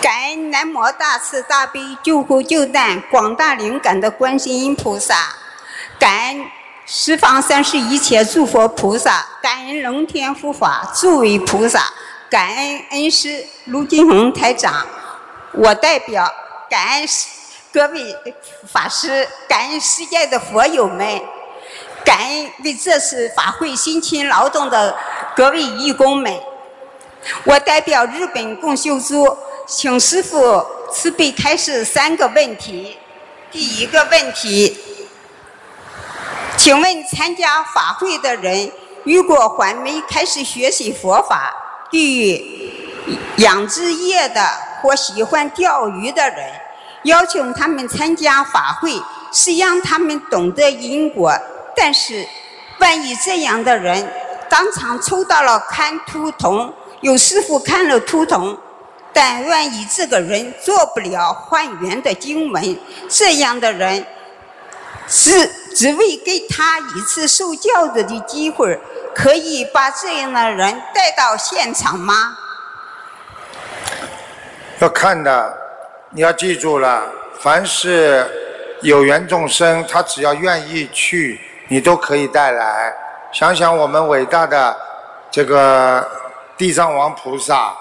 [0.00, 5.34] 感恩南无大慈大悲救苦救难广大灵感的观世音菩萨，
[5.98, 6.44] 感恩
[6.84, 11.90] 十方三世一切诸佛菩萨，感恩龙天护法诸位菩萨，
[12.28, 14.86] 感恩恩师卢金红台长。
[15.54, 16.30] 我代表
[16.68, 17.08] 感恩
[17.72, 18.14] 各位
[18.70, 21.18] 法师，感恩世界的佛友们，
[22.04, 24.94] 感恩为这次法会辛勤劳动的
[25.34, 26.38] 各位义工们。
[27.44, 29.36] 我代表日本共修组。
[29.64, 32.98] 请师傅慈悲开示三个问题。
[33.50, 34.76] 第一个问题，
[36.56, 38.70] 请问参加法会的人，
[39.04, 41.54] 如果还没开始学习佛法，
[41.90, 42.70] 对于
[43.36, 44.44] 养殖业的
[44.82, 46.52] 或喜欢钓鱼的人，
[47.04, 49.00] 要求他们参加法会，
[49.32, 51.32] 是让他们懂得因果。
[51.76, 52.26] 但是，
[52.78, 54.12] 万一这样的人
[54.48, 58.58] 当场抽到了看图腾，有师傅看了图腾。
[59.14, 62.78] 但万一这个人做不了还原的经文，
[63.10, 64.06] 这样的人
[65.06, 68.80] 是只为给他一次受教育的机会，
[69.14, 72.34] 可以把这样的人带到现场吗？
[74.78, 75.58] 要看的，
[76.12, 77.06] 你要记住了，
[77.38, 78.26] 凡是
[78.80, 81.38] 有缘众生，他只要愿意去，
[81.68, 82.94] 你都可以带来。
[83.30, 84.74] 想想我们伟大的
[85.30, 86.10] 这个
[86.62, 87.74] 地藏王菩萨。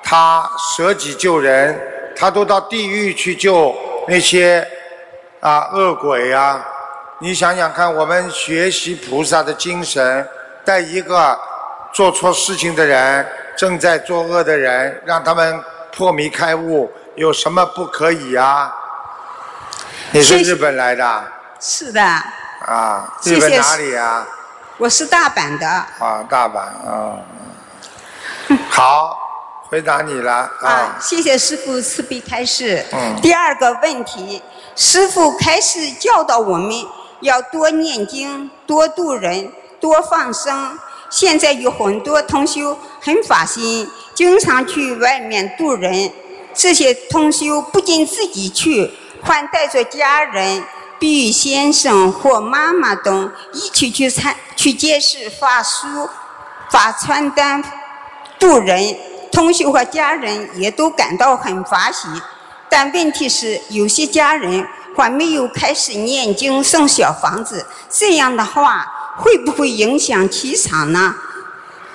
[0.00, 1.76] 他舍己救人，
[2.16, 4.64] 他都到地狱去救那些
[5.40, 6.64] 啊恶鬼呀！
[7.18, 10.24] 你想想看，我们学习菩萨的精神，
[10.64, 11.36] 带一个
[11.92, 18.72] 做错事情的人、正在作恶的人，让他们破迷开悟，有什么不可以啊？
[20.12, 21.24] 你是日本来的？
[21.58, 22.00] 是的。
[22.00, 24.24] 啊，日本哪里呀？
[24.76, 25.66] 我是大阪的。
[25.68, 27.18] 啊，大阪啊。
[28.70, 29.16] 好。
[29.70, 30.96] 回答你了啊！
[30.98, 32.82] 谢谢师傅慈悲开示。
[32.90, 33.14] 嗯。
[33.20, 34.42] 第二个问题，
[34.74, 36.74] 师傅开始教导我们
[37.20, 40.78] 要多念经、多度人、多放生。
[41.10, 46.10] 现在有很多同修很发心，经常去外面度人。
[46.54, 50.64] 这些同修不仅自己去，还带着家人，
[50.98, 56.08] 比如先生或妈妈等一起去参去街市发书、
[56.70, 57.62] 发传单、
[58.38, 58.96] 度人。
[59.30, 62.08] 同学和家人也都感到很欢喜，
[62.68, 71.14] 但问题是有些家人还没有开始念经送小房子，这样的话会不会影响气场呢？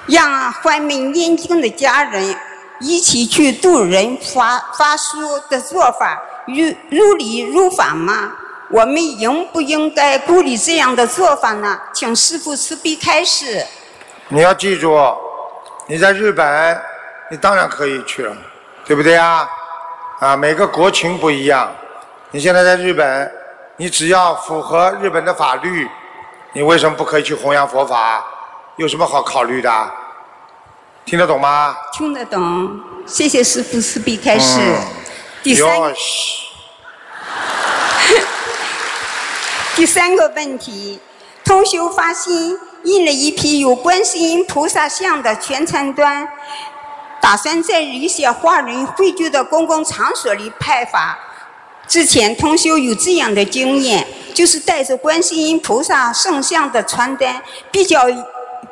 [0.05, 2.33] 让还没念经的家人
[2.79, 8.31] 一起去度人发发书的做法，如如理如法吗？
[8.69, 11.77] 我们应不应该鼓励这样的做法呢？
[11.93, 13.65] 请师父慈悲开示。
[14.29, 14.95] 你要记住，
[15.87, 16.81] 你在日本。
[17.31, 18.35] 你当然可以去了，
[18.85, 19.49] 对不对啊？
[20.19, 21.73] 啊，每个国情不一样。
[22.29, 23.31] 你现在在日本，
[23.77, 25.89] 你只要符合日本的法律，
[26.51, 28.23] 你为什么不可以去弘扬佛法？
[28.75, 29.91] 有什么好考虑的？
[31.05, 31.75] 听得懂吗？
[31.91, 34.59] 听得懂，谢谢师傅慈悲开示。
[35.41, 35.67] 第三，
[39.75, 40.99] 第三个问题，
[41.43, 46.27] 通修发心印了一批有观世音菩萨像的全餐端。
[47.21, 51.17] 打算在一些华人汇聚的公共场所里派发。
[51.87, 58.07] 之前通修有这样的经验，就是带着观世音菩萨圣像的传单，比较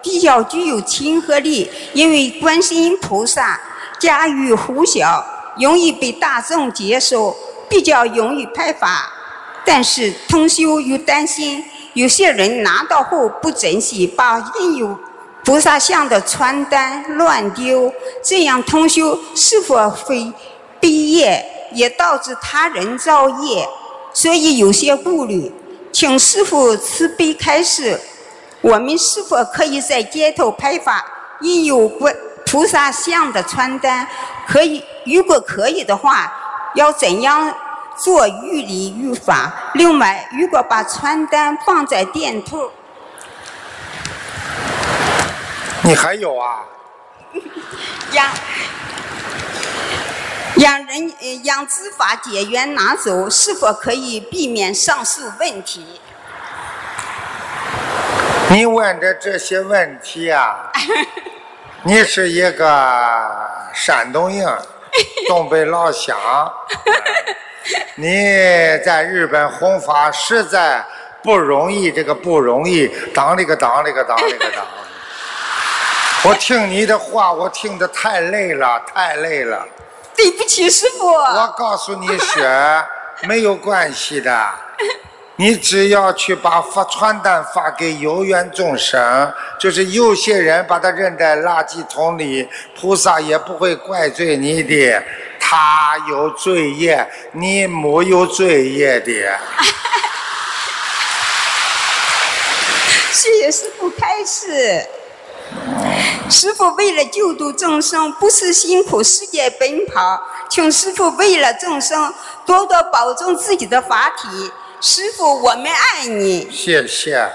[0.01, 3.57] 比较具有亲和力，因为观世音菩萨
[3.97, 5.25] 家喻户晓，
[5.57, 7.33] 容易被大众接受，
[7.69, 9.09] 比较容易派发。
[9.63, 11.63] 但是通修又担心
[11.93, 14.97] 有些人拿到后不珍惜，把印有
[15.43, 20.31] 菩萨像的传单乱丢，这样同修是否会
[20.79, 21.45] 毕业？
[21.73, 23.65] 也导致他人造业，
[24.13, 25.49] 所以有些顾虑。
[25.93, 27.97] 请师傅慈悲开示，
[28.59, 31.01] 我们是否可以在街头派发
[31.39, 32.13] 印有观
[32.45, 34.05] 菩萨像的传单？
[34.45, 36.29] 可以，如果可以的话，
[36.75, 37.53] 要怎样
[37.97, 39.51] 做预理预法？
[39.73, 42.71] 另外，如果把传单放在店头，
[45.83, 46.63] 你还有啊？
[48.11, 48.29] 养
[50.55, 55.99] 养人呃养执法解员拿走，是否可以避免上述问题？
[58.49, 60.71] 你问的这些问题啊，
[61.83, 64.45] 你是一个山东人，
[65.29, 66.17] 东北老乡，
[67.95, 68.07] 你
[68.83, 70.83] 在日本弘法实在
[71.23, 74.65] 不容易，这个不容易，当了个当了个当了个当。
[76.25, 79.65] 我听你的话，我听得太累了，太累了。
[80.15, 81.07] 对不起，师傅。
[81.07, 82.83] 我告诉你，雪
[83.23, 84.49] 没有关系的，
[85.37, 92.47] 你只要去把发传单发给有缘众生，就是有些人把它扔在垃圾桶里，
[92.79, 95.03] 菩萨也不会怪罪你的。
[95.51, 99.11] 他有罪业，你没有罪业的。
[103.11, 104.87] 谢谢师傅开示。
[106.29, 112.13] 师傅为了救度众生，不辞辛苦世界奔跑，请师傅为了众生
[112.45, 114.49] 多多保重自己的法体。
[114.79, 116.49] 师傅，我们爱你。
[116.49, 117.29] 谢谢。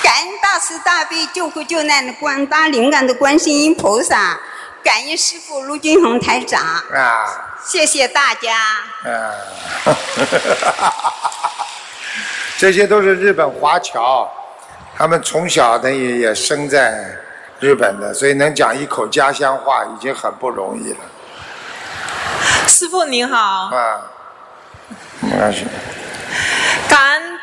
[0.00, 4.38] 感恩大慈大悲救苦救难的广大灵感的观世音菩萨，
[4.86, 6.62] 感恩师傅卢军宏台长。
[6.62, 7.26] 啊。
[7.64, 8.56] 谢谢大家。
[9.04, 9.34] 啊。
[12.56, 14.30] 这些都是日本华侨，
[14.96, 17.04] 他们从小等于也生在。
[17.58, 20.98] 日本的，所以能讲一口家乡话已经很不容易了。
[22.68, 23.74] 师傅您好。
[23.74, 24.02] 啊，
[25.20, 25.66] 没关系。
[26.86, 27.40] 感恩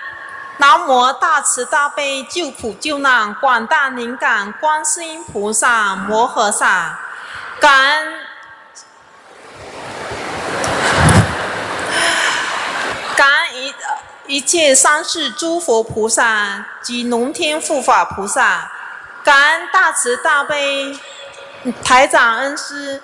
[0.57, 6.99] 南无大慈大悲救苦救难广大灵感观世音菩萨摩诃萨，
[7.63, 8.13] 感恩
[13.15, 13.73] 感恩一
[14.35, 18.69] 一切三世诸佛菩萨及龙天护法菩萨。
[19.23, 20.93] 感恩大慈大悲
[21.81, 23.01] 台长恩师，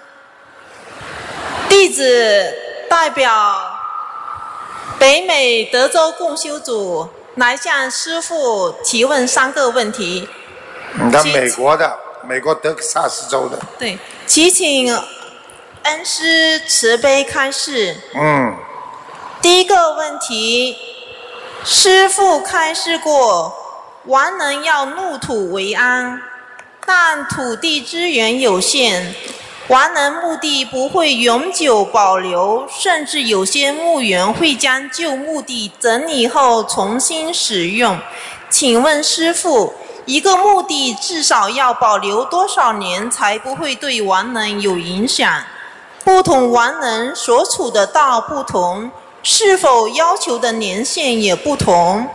[1.70, 2.54] 弟子
[2.90, 3.80] 代表
[5.00, 10.28] 北美德州共修组来向师父提问三个问题。
[10.96, 11.98] 你的美国的，
[12.30, 13.60] 美国德克萨斯州的。
[13.80, 14.96] 对，祈请
[15.82, 17.98] 恩师慈悲开示。
[18.14, 18.56] 嗯。
[19.42, 20.78] 第一个问题，
[21.66, 23.56] 师父开示过。
[24.06, 26.22] 亡人要入土为安，
[26.86, 29.14] 但土地资源有限，
[29.68, 38.00] 亡人墓地不会永久保留，甚至有些墓园会将旧墓地整理后重新使用。
[38.50, 39.74] 请问师傅，
[40.10, 45.44] 一个墓地至少要保留多少年才不会对亡人有影响？
[46.04, 48.90] 不同亡人所处的道不同，
[49.22, 52.08] 是否要求的年限也不同？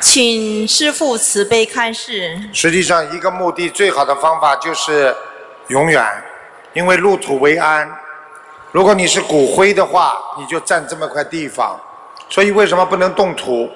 [0.00, 2.40] 请师父慈悲开示。
[2.52, 5.12] 实际上，一个墓地最好的方法就是
[5.66, 6.06] 永远，
[6.74, 7.90] 因为入土为安。
[8.70, 11.76] 如果你是骨灰的话，你就占这么块地方。
[12.30, 13.68] 所以为什么不能动土？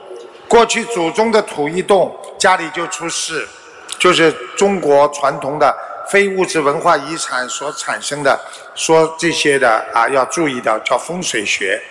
[0.47, 3.47] 过去祖宗的土一动，家里就出事，
[3.99, 5.77] 就是中国传统的
[6.11, 8.39] 非物质文化遗产所产生的。
[8.75, 11.83] 说这些的啊，要注意的叫风水学，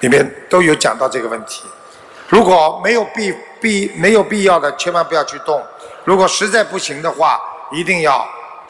[0.00, 1.64] 里面都有讲到这个问题。
[2.28, 5.62] 如果没有必必没有必要的，千万不要去动。
[6.04, 7.38] 如果实在不行的话，
[7.70, 8.26] 一定要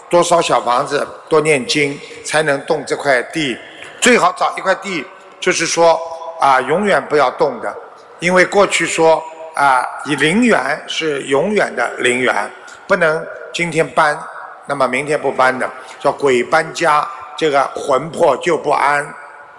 [0.09, 3.57] 多烧小房子，多念经，才能动这块地。
[4.01, 5.05] 最好找一块地，
[5.39, 6.01] 就是说
[6.41, 7.73] 啊，永远不要动的。
[8.19, 9.23] 因为过去说
[9.61, 12.51] 啊，以陵园是永远的陵园，
[12.87, 14.19] 不能今天搬，
[14.65, 17.07] 那么明天不搬的，叫鬼搬家，
[17.37, 19.07] 这个魂魄就不安。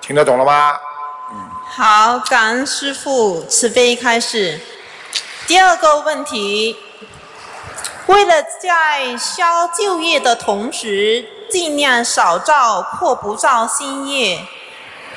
[0.01, 0.75] 听得懂了吗？
[1.31, 1.37] 嗯。
[1.63, 4.59] 好，感恩师父慈悲开示。
[5.45, 6.75] 第二个问题，
[8.07, 14.39] 为了在消旧业的同时尽量少造或不造新业。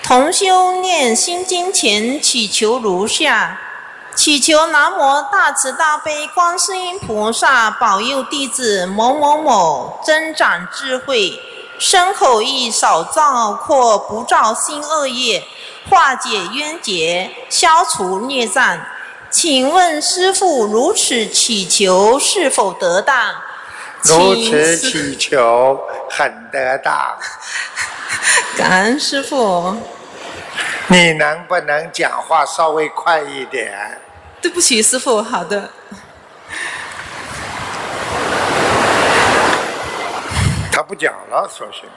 [0.02, 3.58] 同修念心经前祈求如下：
[4.14, 11.38] 祈求南无大慈大悲观世音菩萨保佑弟子某某某增长智慧，
[11.80, 15.44] 身口意少造或不造新恶业，
[15.90, 18.78] 化解冤结，消除孽障。
[19.30, 23.34] 请问师父，如此祈求是否得当？
[24.04, 26.94] 如此祈求很得当。
[28.56, 29.76] 感恩师父。
[30.86, 34.02] 你能不能讲话稍微快一点？
[34.44, 35.22] 对不起，师傅。
[35.22, 35.70] 好的。
[40.70, 41.88] 他不讲了，首先，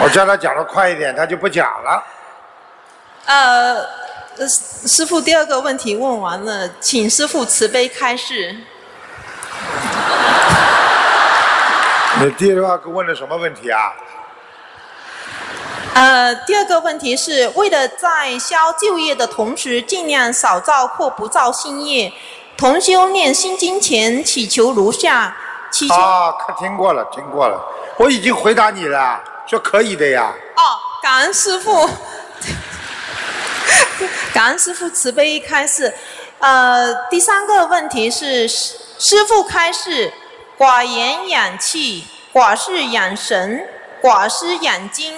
[0.00, 2.04] 我叫他讲的快一点，他就不讲了。
[3.26, 3.74] 呃，
[4.38, 8.56] 呃师师傅，第二个问题问完了，请师傅慈悲开示。
[12.20, 13.92] 你第二个问的什么问题啊？
[15.98, 22.12] 呃，第二个问题是为了在消旧业的同时，尽量少造或不造新业。
[22.56, 25.36] 同修念心经前祈求如下：
[25.72, 27.60] 祈求啊，可听过了，听过了，
[27.96, 30.32] 我已经回答你了，说可以的呀。
[30.54, 30.62] 哦，
[31.02, 31.90] 感恩师傅，
[34.32, 35.92] 感恩师傅慈悲开示。
[36.38, 40.12] 呃，第三个问题是师师傅开示：
[40.56, 43.66] 寡言养气，寡事养神，
[44.00, 45.12] 寡思养精，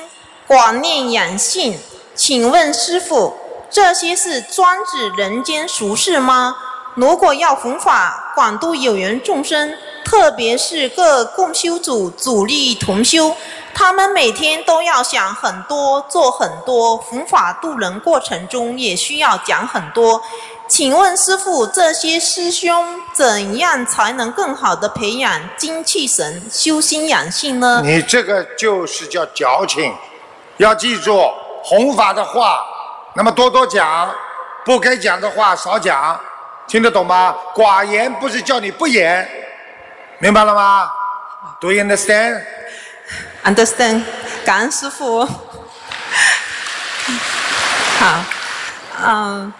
[0.50, 1.78] 广念养性。
[2.16, 3.36] 请问师傅，
[3.70, 6.56] 这些是专指人间俗事吗？
[6.96, 9.72] 如果要弘法广度有缘众生，
[10.04, 13.36] 特别是各共修组主力同修，
[13.72, 20.20] 他们每天都要想很多，做很多，弘法度人过程中也需要讲很多。
[20.68, 27.80] 请问师傅，这些师兄怎样才能更好的培养精气神、修心养性呢？
[27.84, 29.94] 你这个就是叫矫情，
[30.60, 31.18] 要记住
[31.64, 32.60] 弘法的话，
[33.14, 34.14] 那么多多讲，
[34.62, 36.20] 不该讲的话少讲，
[36.66, 37.34] 听得懂吗？
[37.54, 39.26] 寡言不是叫你不言，
[40.18, 40.90] 明白了吗
[41.60, 44.02] ？Do you understand？Understand，
[44.44, 45.26] 感恩师傅。
[47.98, 48.22] 好，
[49.02, 49.50] 嗯，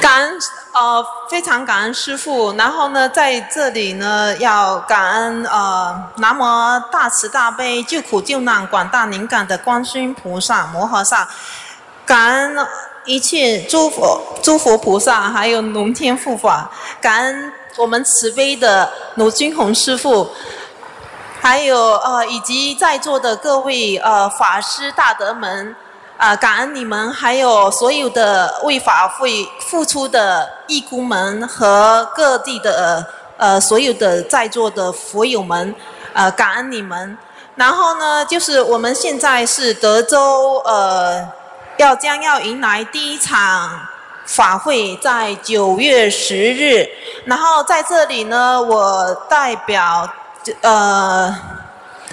[0.00, 0.40] 感恩
[0.78, 2.52] 呃，非常感恩师傅。
[2.52, 6.42] 然后呢，在这里呢，要感恩呃，南无
[6.92, 11.26] 大慈大悲救苦救难广大灵感的观世音菩萨摩诃萨，
[12.04, 12.66] 感恩
[13.06, 16.70] 一切诸佛诸佛菩萨，还有龙天护法，
[17.00, 20.30] 感恩我们慈悲的卢军宏师傅。
[21.38, 25.76] 还有呃，以及在座的各位呃法师大德们，
[26.16, 33.06] 啊、感恩你们，还有所有的为法会付出的义工们和各地的
[33.36, 35.74] 呃所有的在座的佛友们，
[36.14, 37.18] 呃，感恩你们。
[37.54, 41.26] 然后呢，就是我们现在是德州呃，
[41.76, 43.78] 要将要迎来第一场
[44.24, 46.88] 法会，在九月十日。
[47.26, 50.08] 然后在这里呢，我代表
[50.62, 51.34] 呃，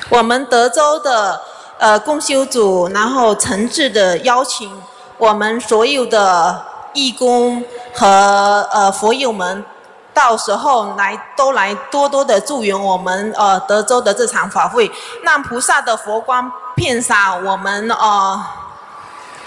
[0.10, 1.42] 我们德州的
[1.84, 4.72] 呃共修组，然后诚挚的邀请
[5.18, 6.64] 我们所有的
[6.94, 7.62] 义工
[7.94, 8.08] 和
[8.72, 9.66] 呃佛友们，
[10.14, 14.90] 到时候来都来多多的助缘我们呃德州的这场法会，
[15.24, 18.42] 让菩萨的佛光遍洒我们呃。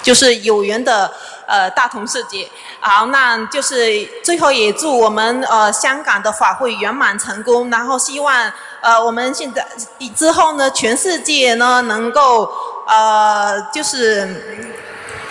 [0.02, 1.10] 就是有缘的
[1.46, 2.48] 呃大同世界。
[2.80, 9.66] 好，那就是最后也祝我们呃香港的法会圆满成功，然后希望呃我们现在
[10.14, 12.50] 之后呢，全世界呢能够
[12.86, 14.76] 呃就是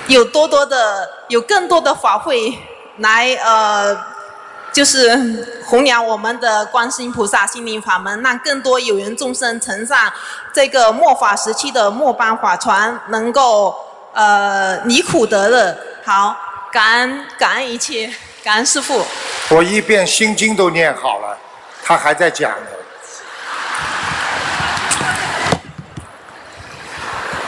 [0.07, 2.57] 有多多的有更多的法会
[2.97, 4.15] 来呃。
[4.73, 10.11] 就是弘扬我们的观世音菩萨心灵法门，让更多有缘众生乘上
[10.53, 13.73] 这个末法时期的末班法船，能够
[14.15, 15.77] 呃你苦得乐。
[16.05, 16.35] 好，
[16.71, 18.09] 感恩感恩一切，
[18.43, 19.05] 感恩师父。
[19.49, 21.37] 我一遍心经都念好了，
[21.83, 22.67] 他还在讲呢。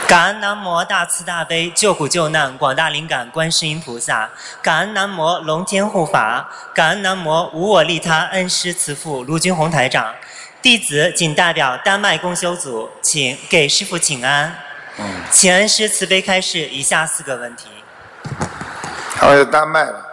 [0.06, 4.30] 感恩南无大慈大悲救苦救难广大灵感观世音菩萨，
[4.62, 10.14] 感恩南无龙天护法，感恩南无无我利他恩师慈父卢军宏台长。
[10.60, 14.54] 弟子仅代表丹麦公修组，请给师父请安。
[14.98, 17.68] 嗯，请恩师慈悲开示以下四个问题。
[19.14, 20.06] 还有丹麦了。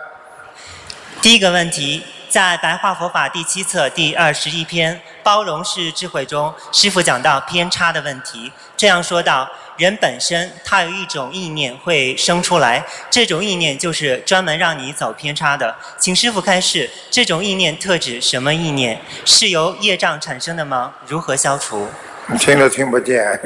[1.21, 9.49] 第一个问题，在白话佛法第七册第二十一篇《包容是智慧中，师傅讲到偏差的问题，这样说到。
[9.77, 15.75] 人本身他有一种意念会生出来，这种意念就是专门让你走偏差的。
[15.97, 18.97] 请师傅开示，这种意念特指什么意念？
[19.25, 20.93] 是由业障产生的吗？
[21.05, 21.89] 如何消除？
[22.27, 23.37] 你听都听不见，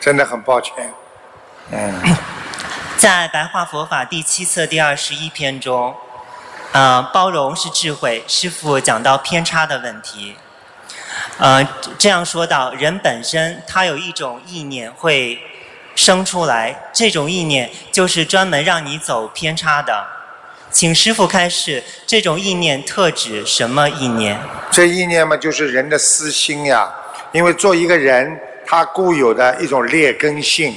[0.00, 0.72] 真的很抱歉。
[1.70, 2.16] 嗯，
[2.96, 5.94] 在白话佛法第七册第二十一篇中，
[6.72, 8.24] 呃，包容是智慧。
[8.26, 10.36] 师傅讲到偏差的问题，
[11.38, 11.66] 呃，
[11.98, 15.40] 这样说到，人本身他有一种意念会。
[15.94, 20.06] 生出来这种意念，就是专门让你走偏差的，
[20.70, 24.38] 请师傅开示，这种意念特指什么意念？
[24.70, 26.88] 这意念嘛，就是人的私心呀。
[27.32, 30.74] 因为做一个人，他固有的一种劣根性，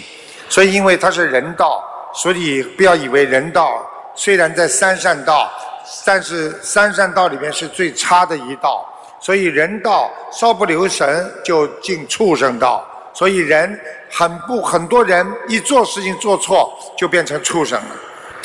[0.47, 1.83] 所以因为他是人道，
[2.13, 3.85] 所以不要以为人道
[4.15, 5.51] 虽然在三善道，
[6.05, 8.87] 但是三善道里面是最差的一道，
[9.19, 12.87] 所以人道稍不留神就进畜生道。
[13.13, 13.77] 所以人
[14.09, 17.95] 很不很多人一做事情做错就变成畜生了，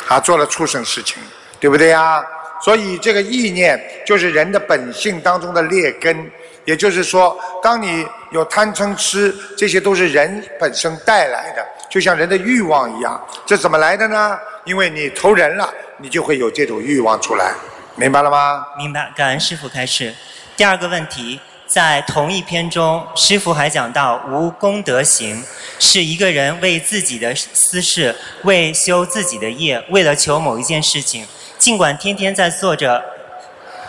[0.09, 1.23] 啊，做了畜生事情，
[1.57, 2.21] 对不对呀？
[2.61, 6.29] 所以这个意念就是人的本性当中的劣根，
[6.67, 13.25] 也就是说，当你有贪嗔痴，这些都是人本身带来的，就像人的欲望一样。
[13.45, 14.37] 这怎么来的呢？
[14.65, 17.53] 因为你投人了，你就会有这种欲望出来，
[17.95, 18.65] 明白了吗？
[18.77, 20.13] 明白，感恩师傅开始。
[20.57, 21.39] 第二个问题。
[21.69, 25.43] 在同一篇中，师傅还讲到无功德行，
[25.79, 33.03] 是一个人为自己的私事，为修自己的业，为了求某一件事情，尽管天天在做着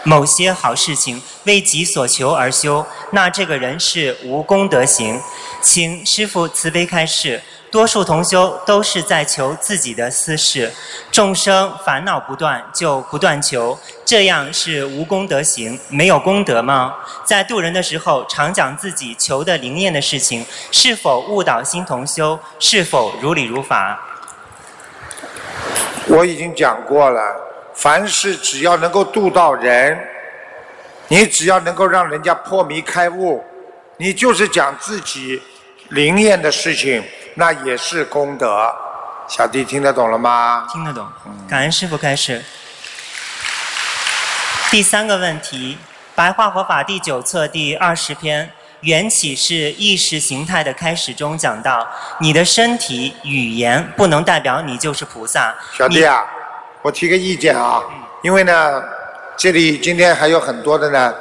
[0.04, 5.20] 某些好事情，为己所求而修，那这个人是无功德行，
[5.60, 7.42] 请师傅慈悲开示。
[7.70, 10.72] 多数同修都是在求自己的私事，
[11.12, 16.94] 众生烦恼不断，就不断求，这样是无功德行，没有功德吗？
[17.26, 22.40] 在渡人的时候，常讲自己求的灵验的事情，是否误导新同修？
[22.58, 24.00] 是否如理如法？
[26.06, 27.20] 我已经讲过了，
[27.78, 29.96] 凡事只要能够渡到人，
[31.06, 33.44] 你只要能够让人家破迷开悟，
[33.98, 35.40] 你就是讲自己
[35.90, 37.02] 灵验的事情。
[37.34, 38.68] 那也是功德，
[39.28, 40.66] 小弟听得懂了吗？
[40.72, 41.06] 听得懂，
[41.48, 42.42] 感恩师傅开始。
[44.72, 45.78] 第三个问题，
[46.16, 48.50] 《白话佛法》第九册第二十篇
[48.82, 55.54] “缘起是意识形态”的开始中讲到，你的身体语言不能代表你就是菩萨。
[55.72, 56.26] 小弟啊，
[56.82, 57.82] 我提个意见啊，
[58.22, 58.82] 因为呢，
[59.36, 61.14] 这里今天还有很多的呢，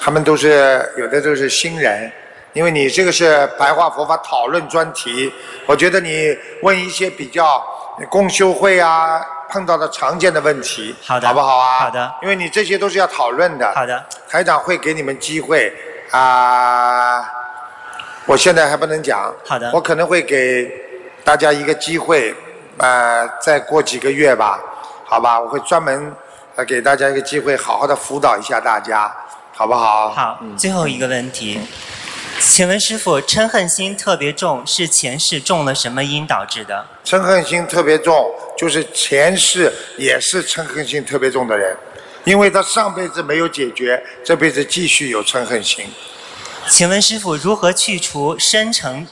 [0.00, 2.10] 他们都是有的都是新人。
[2.52, 5.32] 因为你这个是白话佛法讨论专题，
[5.66, 7.60] 我觉得你问一些比较
[8.08, 11.80] 共修会啊碰到的常见的问题，好的，好不好啊？
[11.80, 12.14] 好的。
[12.22, 13.72] 因为你这些都是要讨论的。
[13.74, 14.00] 好的。
[14.28, 15.72] 台长会给你们机会
[16.12, 17.28] 啊，
[18.24, 19.34] 我现在还不能讲。
[19.44, 19.72] 好的。
[19.72, 20.70] 我可能会给
[21.24, 22.32] 大家一个机会，
[22.78, 24.60] 呃，再过几个月吧，
[25.04, 25.38] 好吧？
[25.38, 26.14] 我会专门
[26.56, 29.14] 呃给大家一个机会，好好的辅导一下大家，
[29.52, 30.10] 好不好？
[30.10, 30.40] 好。
[30.56, 31.60] 最后一个问题。
[32.40, 36.84] 请问师傅，嗔恨心特别重，是前世种了什么因导致的？
[37.04, 38.28] 嗔恨心特别重，
[38.58, 41.76] 就是前世也是嗔恨心特别重的人，
[42.24, 45.86] 因为他上辈子没有解决，这辈子继续有嗔恨心。
[46.68, 49.06] 请问师傅，如何去除深层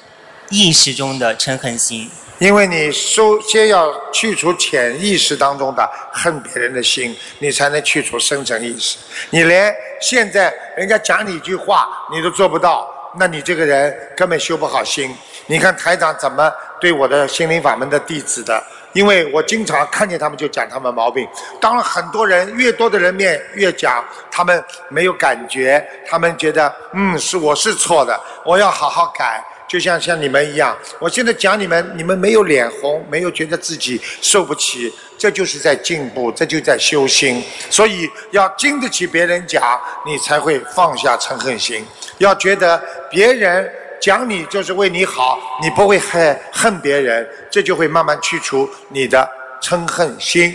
[0.50, 2.10] 意识中的嗔恨心？
[2.42, 8.98] 因为你首先要去除潜意识当中的恨别人的心，你才能去除深层意识。
[9.30, 12.92] 你连现在人家讲你一句话，你都做不到。
[13.16, 15.16] 那你这个人根本修不好心。
[15.46, 18.60] 你看台长怎么对我的心灵法门的弟子的？
[18.92, 21.24] 因为我经常看见他们就讲他们毛病。
[21.60, 29.40] 当了很多人越多的人面越讲，他们没有感觉，他们觉得嗯是我是错的，我要好好改。
[29.72, 37.42] 就像像你们一样，我现在讲你们，你们没有脸红，没有觉得自己受不起，这就是在进步，这就在修心。
[37.70, 41.82] 所以要经得起别人讲，你才会放下嗔恨心。
[42.18, 42.78] 要觉得
[43.10, 43.66] 别人
[43.98, 49.26] 讲你就是为你好，你不会恨恨别人，这就会慢慢去除你的
[49.62, 50.54] 嗔恨心。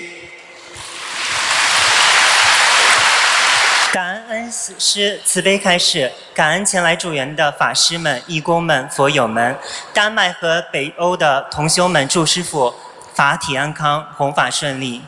[4.48, 9.54] 恩师慈悲开始，感恩前来助缘的法师们、义工们、佛友们，
[9.94, 12.74] 丹麦和北欧的同修们，祝师傅
[13.14, 15.02] 法体安康，弘法顺利。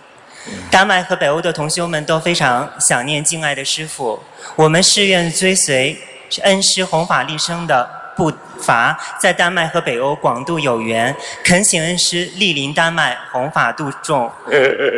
[0.69, 4.21] 丹麦和北欧的同修们都非常想念敬爱的师傅，
[4.57, 5.97] 我们誓愿追随
[6.41, 11.15] 恩师弘法立生的步伐，在丹麦和北欧广度有缘，
[11.45, 14.29] 恳请恩师莅临丹麦弘法度众，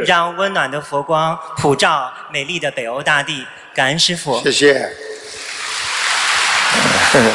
[0.07, 3.45] 让温暖的佛光普照美丽的北欧大地。
[3.75, 4.41] 感恩师傅。
[4.41, 4.89] 谢谢。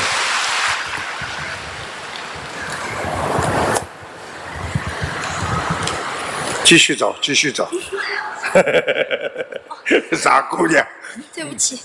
[6.65, 7.71] 继续走，继续走。
[10.13, 10.85] 傻姑娘，
[11.33, 11.81] 对不起。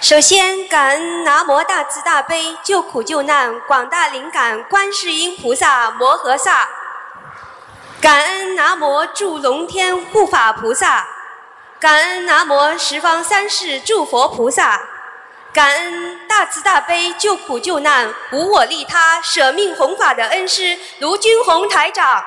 [0.00, 6.68] 首先，感恩南无大慈大悲救苦救难广大灵感观世音菩萨摩诃萨，
[8.00, 11.04] 感恩南无助龙天护法菩萨，
[11.80, 14.80] 感恩南无十方三世诸佛菩萨，
[15.52, 22.22] 感恩大慈大悲救苦救难无我利他舍命弘法的恩师卢军宏台长。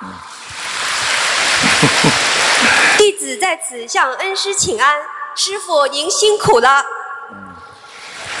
[2.98, 5.00] 弟子在此向恩师请安，
[5.36, 6.84] 师傅您辛苦了。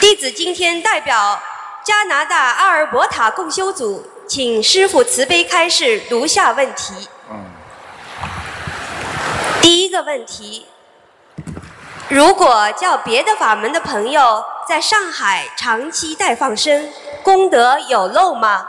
[0.04, 1.40] 弟子今天代表
[1.82, 7.08] 加拿大阿尔伯塔共修组，请师傅慈悲开示如下问题。
[9.62, 10.66] 第一个问题：
[12.10, 16.92] 如果叫别的法门的朋友在上海长期带放生，
[17.22, 18.68] 功德有漏吗？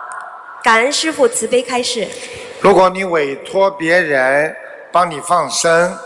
[0.63, 2.07] 感恩师傅慈悲开示。
[2.61, 4.55] 如果你委托别人
[4.89, 5.99] 帮你放生，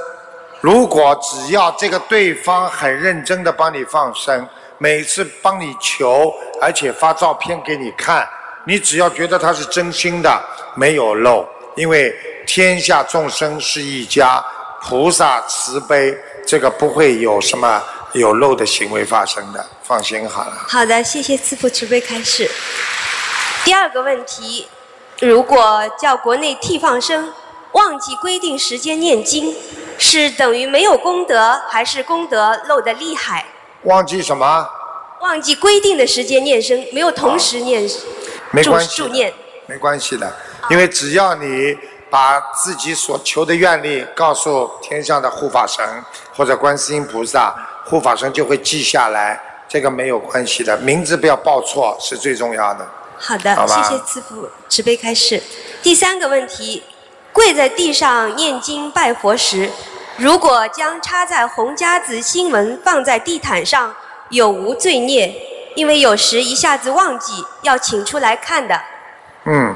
[0.60, 4.50] 如果只要这个对方很认真的帮你放生，
[4.80, 8.28] 每次帮你求，而且发照片给你看，
[8.66, 10.42] 你只要觉得他是真心的，
[10.76, 12.16] 没有漏，因为
[12.48, 14.44] 天下众生是一家，
[14.82, 16.18] 菩萨慈悲，
[16.48, 20.54] 这个不会有什么有漏的行为发生的，放心好了。
[20.68, 22.50] 好的，谢谢师父慈悲开示。
[23.66, 24.68] 第二个问题，
[25.20, 27.34] 如果叫国内替放生，
[27.74, 29.54] 忘记规定时间念经，
[29.98, 33.46] 是等于没有功德，还是功德漏得厉害？
[33.84, 34.70] 忘记什么？
[35.22, 37.96] 忘记规定的时间念声，没有同时念助
[38.52, 39.34] 没关系助念。
[39.66, 40.34] 没关系的，
[40.70, 41.78] 因为只要你
[42.10, 45.86] 把自己所求的愿力告诉天上的护法神
[46.36, 47.54] 或者观世音菩萨，
[47.86, 52.88] 护法神就会记下来，这个没有关系的，名字不要报错是最重要的。
[53.18, 55.44] 好的，好谢谢师父慈悲开示。
[55.84, 56.84] 第三个问题，
[57.32, 59.70] 跪在地上念经拜佛时，
[60.20, 63.96] 如果将插在红夹子新闻放在地毯上，
[64.28, 65.34] 有无罪孽？
[65.76, 68.78] 因为有时一下子忘记，要请出来看的。
[69.46, 69.74] 嗯，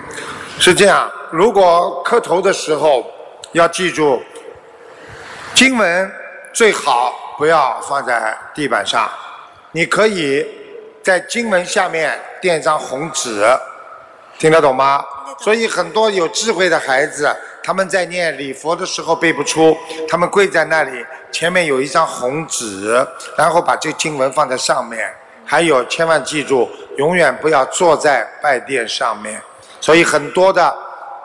[0.59, 1.09] 是这样。
[1.31, 3.09] 如果磕头的时候
[3.53, 4.21] 要记住，
[5.53, 6.11] 经文
[6.51, 9.09] 最好不要放在地板上，
[9.71, 10.45] 你可以
[11.01, 13.47] 在经文下面垫一张红纸，
[14.37, 15.01] 听得懂吗？
[15.39, 17.33] 所以很多有智慧的孩子，
[17.63, 19.75] 他们在念礼佛的时候背不出，
[20.07, 22.93] 他们跪在那里，前面有一张红纸，
[23.37, 25.11] 然后把这经文放在上面。
[25.45, 29.41] 还有，千万记住，永远不要坐在拜垫上面。
[29.81, 30.73] 所以很多的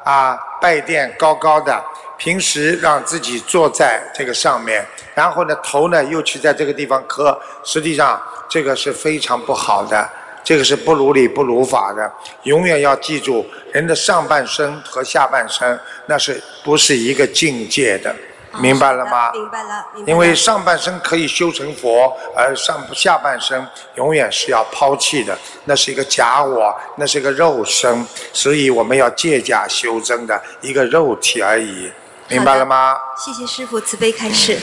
[0.05, 1.81] 啊拜垫高高的，
[2.17, 4.85] 平时让自己坐在这个上面，
[5.15, 10.09] 然后呢头呢又去在这个地方磕，实际上这个是非常不好的，
[10.49, 12.11] 这个是不如理不如法的。
[12.45, 18.17] 永远要记住，人的上半身和下半身那是不是一个境界的？
[18.59, 19.31] 明白了吗？
[19.33, 19.85] 明白了。
[20.07, 23.63] 因为上半身可以修成佛，而上下半身
[23.97, 31.93] 永远是要抛弃的，那是一个假我，那是一个肉身，所以我们要借假修真的一个肉体而已，
[32.29, 32.97] 明白了吗？
[33.23, 34.59] 谢谢师傅慈悲开示。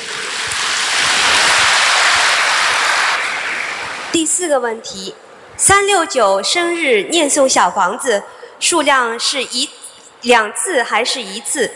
[4.11, 5.13] 第四个问题，
[5.57, 8.21] 三六九生日念诵小房子
[8.59, 9.69] 数量是一
[10.21, 11.71] 两次还是一次？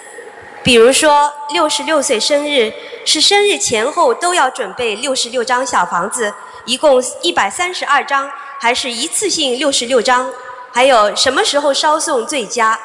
[0.62, 2.74] 比如说六十六岁生日，
[3.06, 6.34] 是生日前后都要准备六十六张小房子，
[6.66, 10.30] 一共一百三十二张，还是一次性六十六张？
[10.74, 12.78] 还有什么时候烧送最佳？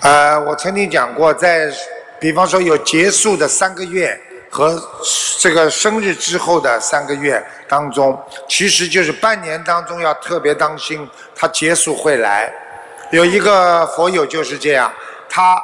[0.00, 1.70] 呃，我曾经讲过，在
[2.18, 4.18] 比方说有结束的三个月
[4.52, 4.78] 和
[5.40, 12.52] 这个生日之后的三个月当中，其实就是半年当中要特别当心，它结束会来。
[13.10, 14.92] 有一个佛友就是这样，
[15.26, 15.58] 他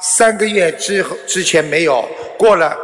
[0.00, 2.02] 三个月之后之前没有
[2.38, 2.74] 过了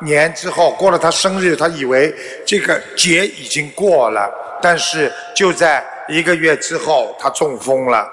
[0.00, 2.14] 年之后过了他生日，他以为
[2.46, 4.30] 这个节已经过了，
[4.62, 8.10] 但是就在一个月之后他中风了。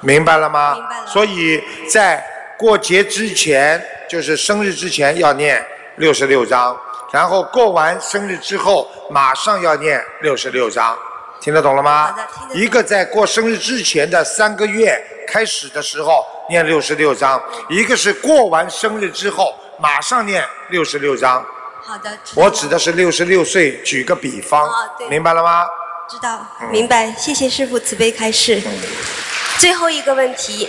[0.00, 0.74] 明白了吗？
[0.74, 1.06] 明白了。
[1.06, 1.60] 所以
[1.90, 2.24] 在
[2.56, 5.64] 过节之前，就是生日之前要念
[5.96, 6.76] 六十六章，
[7.12, 10.96] 然后过完生日之后马上要念六十六章，
[11.40, 12.14] 听得懂了吗？
[12.54, 21.44] 一个在过生日之前的三个月开始的时候念六十六章，一个是过完生日之后马上念六十六章。
[21.84, 22.10] 好的。
[22.34, 24.70] 我指的是六十六岁，举个比方，
[25.10, 25.66] 明白了吗？
[26.08, 27.12] 知道，明白。
[27.12, 28.62] 谢谢师傅慈悲开示。
[29.58, 30.68] 最后一个问题：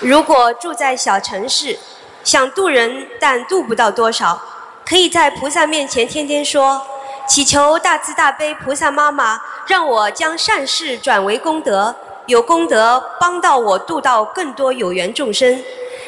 [0.00, 1.78] 如果住在小城市，
[2.22, 4.40] 想渡人但渡不到多少，
[4.86, 6.82] 可以在菩萨面前天天说，
[7.26, 11.94] 祈求大慈大悲菩萨妈妈让我将善事转为功德，
[12.26, 15.62] 有功德帮到我渡到更多有缘众生。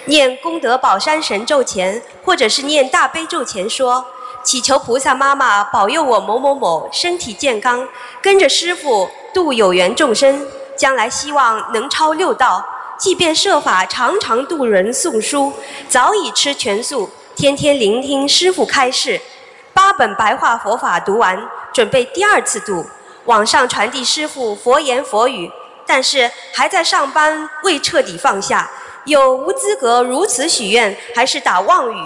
[0.07, 4.05] 念功德宝山神咒前，或者是念大悲咒前说，
[4.43, 7.89] 祈求菩萨妈妈保佑我某某某身体健康，
[8.21, 10.47] 跟着师傅度有缘众生，
[10.77, 12.65] 将来希望能超六道。
[12.99, 15.53] 即便设法常常度人诵书，
[15.89, 19.21] 早已吃全素，天天聆听师傅开示，
[19.75, 21.39] 八本白话佛法读完，
[21.73, 22.87] 准备第二次度，
[23.25, 25.51] 网上传递师傅佛言佛语，
[25.87, 28.71] 但是还在上班，未彻底放下，
[29.05, 31.97] 有无资格如此许愿，还是打妄语，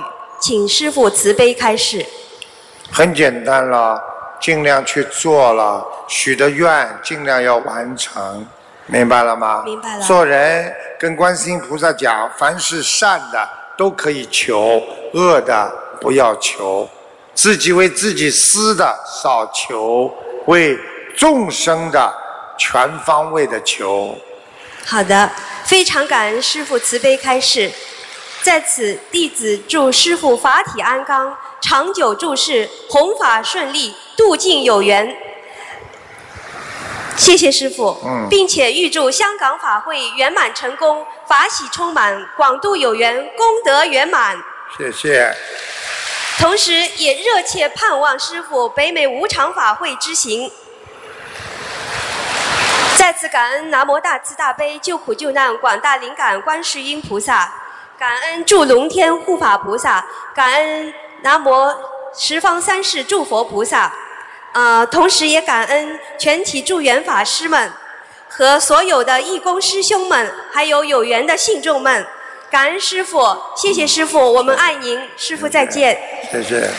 [0.41, 2.07] 请师傅慈悲开示。
[2.91, 4.01] 很简单了，
[4.41, 8.47] 尽量去做了，许的愿尽量要完成，
[8.87, 9.63] 明白了吗？
[9.65, 14.83] 明白了做人跟观世音菩萨讲，凡是善的都可以求，
[15.13, 16.89] 恶的不要求，
[17.35, 20.13] 自己为自己私的少求，
[20.47, 20.79] 为
[21.17, 22.15] 众生的
[22.59, 24.17] 全方位的求。
[24.85, 25.31] 好的，
[25.65, 27.71] 非常感恩师傅慈悲开示。
[28.43, 35.13] 在此，弟子祝师傅法体安康，长久住世，弘法顺利，度尽有缘。
[37.17, 44.37] 谢谢师傅，嗯并且预祝香港法会圆满成功，法喜充满，广度有缘，功德圆满。
[44.77, 45.35] 谢谢。
[46.39, 50.51] 同时，也热切盼望师傅北美无常法会之行。
[52.97, 57.53] 再次感恩南无大慈大悲救苦救难广大灵感观世音菩萨，
[57.99, 60.05] 感恩祝龙天护法菩萨，
[60.35, 60.93] 感恩
[61.23, 61.75] 南无
[62.15, 63.93] 十方三世诸佛菩萨，
[64.57, 67.71] 呃，同时也感恩全体助缘法师们
[68.27, 72.07] 和所有的义工师兄们，还有有缘的信众们，
[72.51, 76.01] 感恩师傅，谢谢师傅，我们爱您，师傅再见。
[76.33, 76.71] 谢谢。